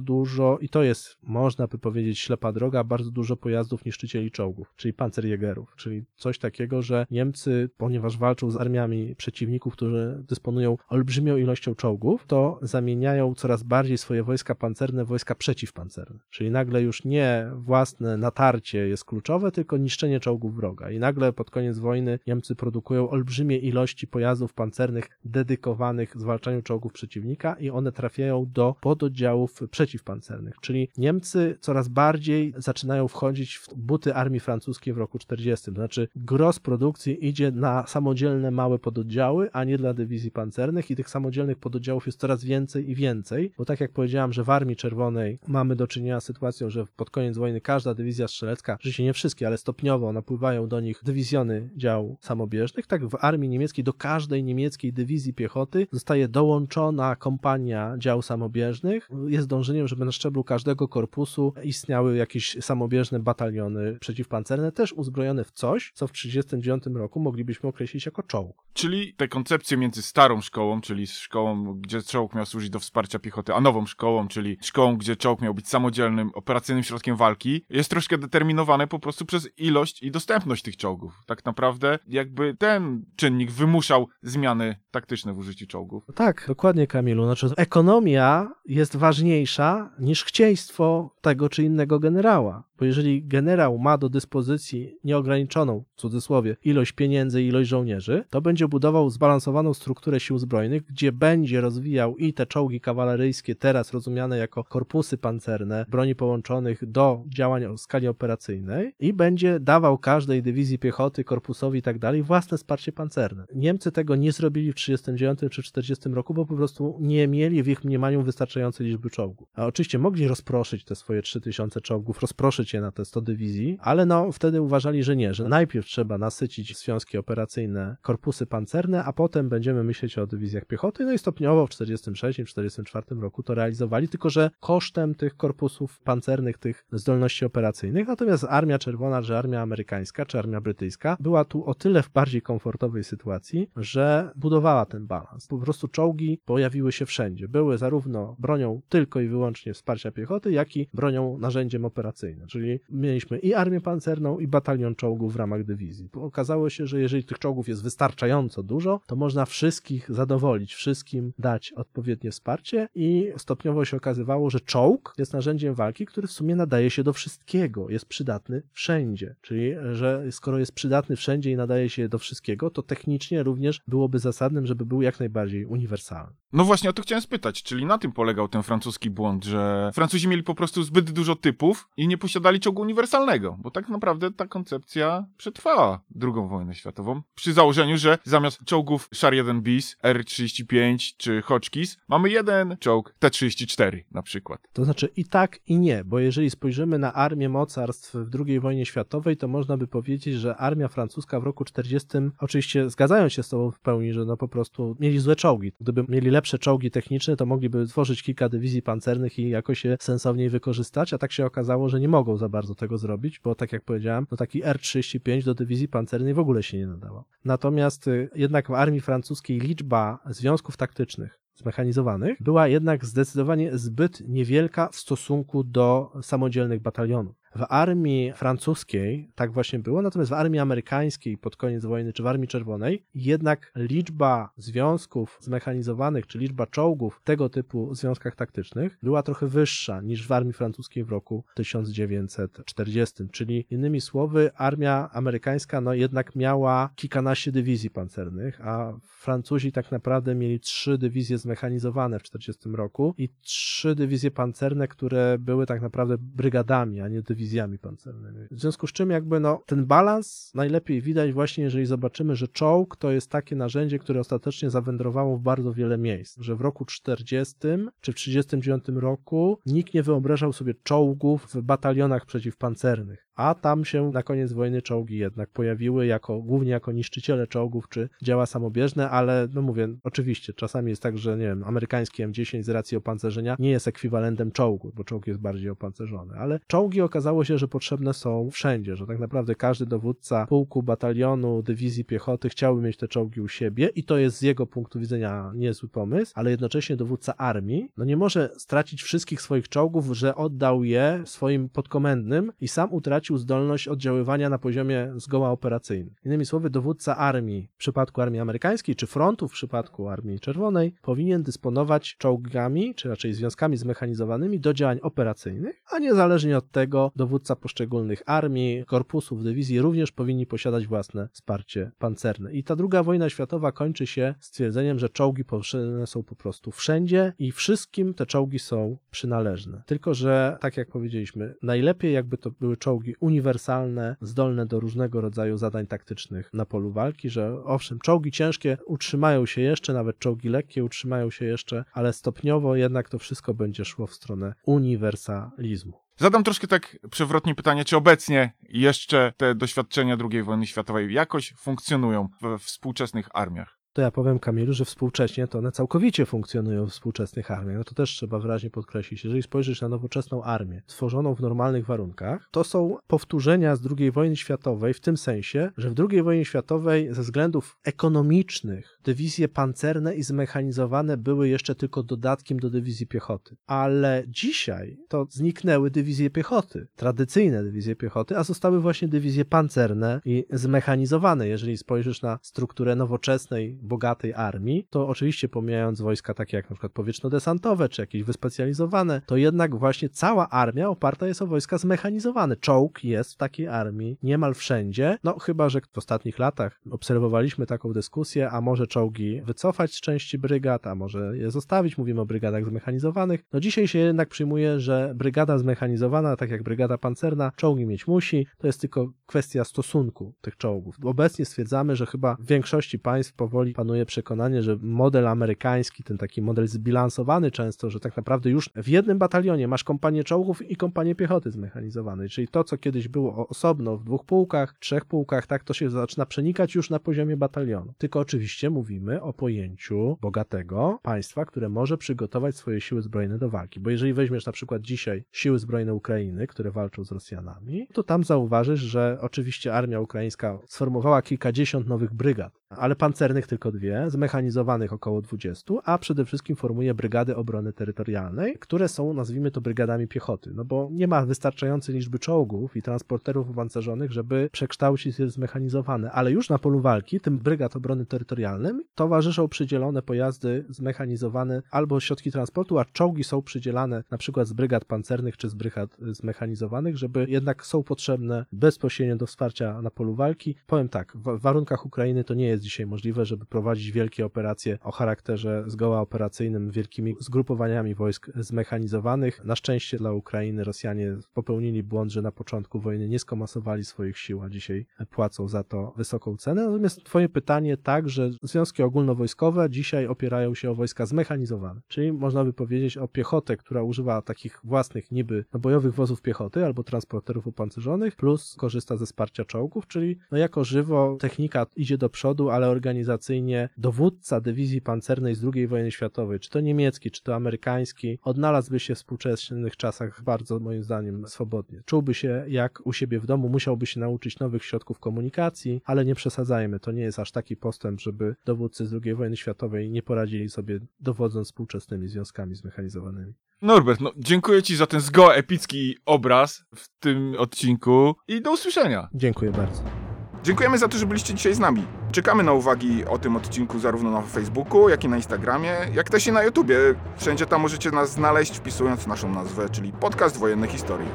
[0.00, 4.94] dużo, i to jest, można by powiedzieć, ślepa droga, bardzo dużo pojazdów niszczycieli czołgów, czyli
[4.94, 11.74] pancerjägerów, czyli coś takiego, że Niemcy, ponieważ walczą z armiami przeciwników, którzy dysponują olbrzymią ilością
[11.74, 16.18] czołgów, to zamieniają coraz bardziej swoje wojska pancerne w wojska przeciwpancerne.
[16.30, 20.90] Czyli nagle już nie własne natarcie jest kluczowe, tylko niszczenie czołgów wroga.
[20.90, 27.54] I nagle pod koniec wojny Niemcy produkują olbrzymie ilości pojazdów pancernych dedykowanych zwalczaniu czołgów przeciwnika
[27.54, 30.54] i one trafiają do pododdziałów przeciwpancernych.
[30.60, 35.66] Czyli Niemcy coraz bardziej zaczynają wchodzić w buty armii francuskiej w roku 40.
[35.66, 40.96] To znaczy gros produkcji idzie na samodzielne małe pododdziały, a nie dla dywizji pancernych i
[40.96, 44.76] tych samodzielnych pododdziałów jest coraz więcej i więcej, bo tak jak powiedziałem, że w Armii
[44.76, 49.12] Czerwonej mamy do czynienia z sytuacją, że pod koniec wojny każda dywizja strzelecka, rzeczywiście nie
[49.12, 54.44] wszystkie, ale stopniowo napływają do nich dywizjony dział samobieżnych, tak w Armii Niemieckiej do każdej
[54.44, 59.10] niemieckiej dywizji piechoty zostaje dołączona kompania dział samobieżnych.
[59.26, 65.52] Jest dążeniem, żeby na szczeblu każdego korpusu istniały jakieś samobieżne bataliony przeciwpancerne, też uzbrojone w
[65.52, 68.64] coś, co w 1939 roku moglibyśmy określić jako czołg.
[68.72, 73.54] Czyli te koncepcje między starą szkołą, czyli szkołą, gdzie czołg miał służyć do wsparcia piechoty,
[73.54, 78.18] a nową szkołą, czyli szkołą, gdzie czołg miał być samodzielnym, operacyjnym środkiem walki, jest troszkę
[78.18, 81.22] determinowane po prostu przez ilość i dostępność tych czołgów.
[81.26, 86.04] Tak naprawdę jakby ten czynnik wymuszał zmiany taktyczne w użyciu czołgów.
[86.14, 87.24] Tak, dokładnie Kamilu.
[87.24, 92.64] Znaczy ekonomia jest ważniejsza niż chcieństwo tego czy innego generała.
[92.78, 98.40] Bo jeżeli generał ma do dyspozycji nieograniczoną, w cudzysłowie, ilość pieniędzy i ilość żołnierzy, to
[98.40, 104.38] będzie budował zbalansowaną strukturę sił zbrojnych, gdzie będzie rozwijał i te czołgi kawaleryjskie, teraz rozumiane
[104.38, 110.78] jako korpusy pancerne, broni połączonych do działań o skali operacyjnej i będzie dawał każdej dywizji
[110.78, 113.44] piechoty, korpusowi i tak dalej własne wsparcie pancerne.
[113.54, 117.68] Niemcy tego nie zrobili w 1939 czy 1940 roku, bo po prostu nie mieli w
[117.68, 119.48] ich mniemaniu wystarczającej liczby czołgów.
[119.54, 124.32] A oczywiście mogli rozproszyć te swoje 3000 czołgów, rozproszyć na te 100 dywizji, ale no
[124.32, 129.84] wtedy uważali, że nie, że najpierw trzeba nasycić związki operacyjne, korpusy pancerne, a potem będziemy
[129.84, 135.14] myśleć o dywizjach piechoty, no i stopniowo w 46-44 roku to realizowali, tylko że kosztem
[135.14, 141.16] tych korpusów pancernych, tych zdolności operacyjnych, natomiast Armia Czerwona, czy Armia Amerykańska, czy Armia Brytyjska
[141.20, 145.46] była tu o tyle w bardziej komfortowej sytuacji, że budowała ten balans.
[145.46, 147.48] Po prostu czołgi pojawiły się wszędzie.
[147.48, 152.48] Były zarówno bronią tylko i wyłącznie wsparcia piechoty, jak i bronią narzędziem operacyjnym.
[152.54, 156.08] Czyli mieliśmy i armię pancerną, i batalion czołgów w ramach dywizji.
[156.12, 161.72] Okazało się, że jeżeli tych czołgów jest wystarczająco dużo, to można wszystkich zadowolić, wszystkim dać
[161.72, 166.90] odpowiednie wsparcie i stopniowo się okazywało, że czołg jest narzędziem walki, który w sumie nadaje
[166.90, 169.36] się do wszystkiego, jest przydatny wszędzie.
[169.40, 174.18] Czyli, że skoro jest przydatny wszędzie i nadaje się do wszystkiego, to technicznie również byłoby
[174.18, 176.32] zasadnym, żeby był jak najbardziej uniwersalny.
[176.52, 180.28] No właśnie o to chciałem spytać, czyli na tym polegał ten francuski błąd, że Francuzi
[180.28, 184.46] mieli po prostu zbyt dużo typów i nie posiadali czołgu uniwersalnego, bo tak naprawdę ta
[184.46, 187.22] koncepcja przetrwała II wojnę światową.
[187.34, 194.02] Przy założeniu, że zamiast czołgów Char 1 bis, R-35 czy Hotchkiss mamy jeden czołg T-34
[194.10, 194.60] na przykład.
[194.72, 198.86] To znaczy i tak, i nie, bo jeżeli spojrzymy na armię mocarstw w II wojnie
[198.86, 203.48] światowej, to można by powiedzieć, że armia francuska w roku 40, oczywiście zgadzają się z
[203.48, 205.72] tobą w pełni, że no po prostu mieli złe czołgi.
[205.80, 210.48] Gdyby mieli lepsze czołgi techniczne, to mogliby tworzyć kilka dywizji pancernych i jakoś je sensowniej
[210.48, 213.84] wykorzystać, a tak się okazało, że nie mogą za bardzo tego zrobić, bo tak jak
[213.84, 217.24] powiedziałem, no taki R-35 do dywizji pancernej w ogóle się nie nadawał.
[217.44, 224.88] Natomiast y, jednak w armii francuskiej liczba związków taktycznych zmechanizowanych była jednak zdecydowanie zbyt niewielka
[224.88, 227.36] w stosunku do samodzielnych batalionów.
[227.56, 232.26] W armii francuskiej tak właśnie było, natomiast w armii amerykańskiej pod koniec wojny, czy w
[232.26, 239.22] armii czerwonej, jednak liczba związków zmechanizowanych, czy liczba czołgów w tego typu związkach taktycznych była
[239.22, 243.28] trochę wyższa niż w armii francuskiej w roku 1940.
[243.32, 250.34] Czyli innymi słowy, armia amerykańska no jednak miała kilkanaście dywizji pancernych, a Francuzi tak naprawdę
[250.34, 256.16] mieli trzy dywizje zmechanizowane w 1940 roku i trzy dywizje pancerne, które były tak naprawdę
[256.18, 257.43] brygadami, a nie dywizjami
[257.78, 258.46] pancernymi.
[258.50, 262.96] W związku z czym jakby no ten balans najlepiej widać właśnie, jeżeli zobaczymy, że czołg
[262.96, 267.54] to jest takie narzędzie, które ostatecznie zawędrowało w bardzo wiele miejsc, że w roku 40
[268.00, 274.10] czy w 39 roku nikt nie wyobrażał sobie czołgów w batalionach przeciwpancernych, a tam się
[274.10, 279.48] na koniec wojny czołgi jednak pojawiły jako, głównie jako niszczyciele czołgów czy działa samobieżne, ale
[279.54, 283.70] no mówię, oczywiście czasami jest tak, że nie wiem, amerykański M10 z racji opancerzenia nie
[283.70, 288.50] jest ekwiwalentem czołgu, bo czołg jest bardziej opancerzony, ale czołgi okazało się, że potrzebne są
[288.50, 293.48] wszędzie, że tak naprawdę każdy dowódca pułku, batalionu, dywizji piechoty chciałby mieć te czołgi u
[293.48, 298.04] siebie i to jest z jego punktu widzenia niezły pomysł, ale jednocześnie dowódca armii no
[298.04, 303.88] nie może stracić wszystkich swoich czołgów, że oddał je swoim podkomendnym i sam utracił zdolność
[303.88, 306.14] oddziaływania na poziomie zgoła operacyjnym.
[306.24, 311.42] Innymi słowy, dowódca armii w przypadku armii amerykańskiej, czy frontu w przypadku armii czerwonej, powinien
[311.42, 318.22] dysponować czołgami, czy raczej związkami zmechanizowanymi do działań operacyjnych, a niezależnie od tego dowódca poszczególnych
[318.26, 322.52] armii, korpusów, dywizji również powinni posiadać własne wsparcie pancerne.
[322.52, 327.32] I ta druga wojna światowa kończy się stwierdzeniem, że czołgi potrzebne są po prostu wszędzie
[327.38, 329.82] i wszystkim te czołgi są przynależne.
[329.86, 335.58] Tylko, że tak jak powiedzieliśmy, najlepiej jakby to były czołgi uniwersalne, zdolne do różnego rodzaju
[335.58, 340.84] zadań taktycznych na polu walki, że owszem, czołgi ciężkie utrzymają się jeszcze, nawet czołgi lekkie
[340.84, 346.04] utrzymają się jeszcze, ale stopniowo jednak to wszystko będzie szło w stronę uniwersalizmu.
[346.16, 352.28] Zadam troszkę tak przewrotnie pytanie, czy obecnie jeszcze te doświadczenia II wojny światowej jakoś funkcjonują
[352.42, 353.83] we współczesnych armiach?
[353.94, 357.76] To ja powiem Kamilu, że współcześnie to one całkowicie funkcjonują w współczesnych armiach.
[357.76, 359.24] No to też trzeba wyraźnie podkreślić.
[359.24, 364.36] Jeżeli spojrzysz na nowoczesną armię, stworzoną w normalnych warunkach, to są powtórzenia z II wojny
[364.36, 370.22] światowej w tym sensie, że w II wojnie światowej ze względów ekonomicznych dywizje pancerne i
[370.22, 373.56] zmechanizowane były jeszcze tylko dodatkiem do dywizji piechoty.
[373.66, 380.44] Ale dzisiaj to zniknęły dywizje piechoty, tradycyjne dywizje piechoty, a zostały właśnie dywizje pancerne i
[380.50, 381.48] zmechanizowane.
[381.48, 386.92] Jeżeli spojrzysz na strukturę nowoczesnej bogatej armii, to oczywiście pomijając wojska takie jak na przykład
[386.92, 392.56] powietrzno-desantowe, czy jakieś wyspecjalizowane, to jednak właśnie cała armia oparta jest o wojska zmechanizowane.
[392.56, 397.92] Czołg jest w takiej armii niemal wszędzie, no chyba, że w ostatnich latach obserwowaliśmy taką
[397.92, 402.64] dyskusję, a może czołgi wycofać z części brygad, a może je zostawić, mówimy o brygadach
[402.64, 403.44] zmechanizowanych.
[403.52, 408.46] No dzisiaj się jednak przyjmuje, że brygada zmechanizowana, tak jak brygada pancerna, czołgi mieć musi,
[408.58, 410.96] to jest tylko kwestia stosunku tych czołgów.
[411.04, 416.42] Obecnie stwierdzamy, że chyba w większości państw powoli panuje przekonanie, że model amerykański, ten taki
[416.42, 421.14] model zbilansowany często, że tak naprawdę już w jednym batalionie masz kompanię czołgów i kompanię
[421.14, 425.74] piechoty zmechanizowanej, czyli to, co kiedyś było osobno w dwóch pułkach, trzech pułkach, tak to
[425.74, 427.92] się zaczyna przenikać już na poziomie batalionu.
[427.98, 433.80] Tylko oczywiście mówimy o pojęciu bogatego państwa, które może przygotować swoje siły zbrojne do walki,
[433.80, 438.24] bo jeżeli weźmiesz na przykład dzisiaj siły zbrojne Ukrainy, które walczą z Rosjanami, to tam
[438.24, 445.22] zauważysz, że oczywiście armia ukraińska sformowała kilkadziesiąt nowych brygad, ale pancernych tylko dwie, zmechanizowanych około
[445.22, 450.64] 20, a przede wszystkim formuje brygady obrony terytorialnej, które są, nazwijmy to, brygadami piechoty, no
[450.64, 456.32] bo nie ma wystarczającej liczby czołgów i transporterów opancerzonych, żeby przekształcić je w zmechanizowane, ale
[456.32, 462.78] już na polu walki tym brygad obrony terytorialnym towarzyszą przydzielone pojazdy zmechanizowane albo środki transportu,
[462.78, 467.66] a czołgi są przydzielane na przykład z brygad pancernych czy z brygad zmechanizowanych, żeby jednak
[467.66, 470.56] są potrzebne bezpośrednio do wsparcia na polu walki.
[470.66, 474.92] Powiem tak, w warunkach Ukrainy to nie jest dzisiaj możliwe, żeby prowadzić wielkie operacje o
[474.92, 479.44] charakterze zgoła operacyjnym, wielkimi zgrupowaniami wojsk zmechanizowanych.
[479.44, 484.42] Na szczęście dla Ukrainy Rosjanie popełnili błąd, że na początku wojny nie skomasowali swoich sił,
[484.42, 486.64] a dzisiaj płacą za to wysoką cenę.
[486.66, 492.44] Natomiast twoje pytanie tak, że związki ogólnowojskowe dzisiaj opierają się o wojska zmechanizowane, czyli można
[492.44, 498.16] by powiedzieć o piechotę, która używa takich własnych niby bojowych wozów piechoty albo transporterów opancerzonych,
[498.16, 503.68] plus korzysta ze wsparcia czołgów, czyli no jako żywo technika idzie do przodu, ale organizacyjnie
[503.76, 508.94] dowódca dywizji pancernej z II wojny światowej, czy to niemiecki, czy to amerykański, odnalazłby się
[508.94, 511.82] w współczesnych czasach bardzo, moim zdaniem, swobodnie.
[511.86, 516.14] Czułby się jak u siebie w domu, musiałby się nauczyć nowych środków komunikacji, ale nie
[516.14, 520.50] przesadzajmy, to nie jest aż taki postęp, żeby dowódcy z II wojny światowej nie poradzili
[520.50, 523.32] sobie dowodząc współczesnymi związkami zmechanizowanymi.
[523.62, 529.08] Norbert, no dziękuję ci za ten zgoła epicki obraz w tym odcinku i do usłyszenia.
[529.14, 530.03] Dziękuję bardzo.
[530.44, 531.86] Dziękujemy za to, że byliście dzisiaj z nami.
[532.12, 536.26] Czekamy na uwagi o tym odcinku zarówno na Facebooku, jak i na Instagramie, jak też
[536.26, 536.76] i na YouTubie.
[537.16, 541.06] Wszędzie tam możecie nas znaleźć wpisując naszą nazwę, czyli Podcast Wojenne Historie.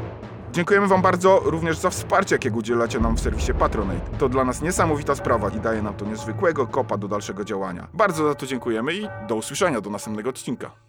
[0.51, 4.17] Dziękujemy Wam bardzo również za wsparcie, jakiego udzielacie nam w serwisie Patronate.
[4.17, 7.87] To dla nas niesamowita sprawa i daje nam to niezwykłego kopa do dalszego działania.
[7.93, 10.88] Bardzo za to dziękujemy i do usłyszenia do następnego odcinka.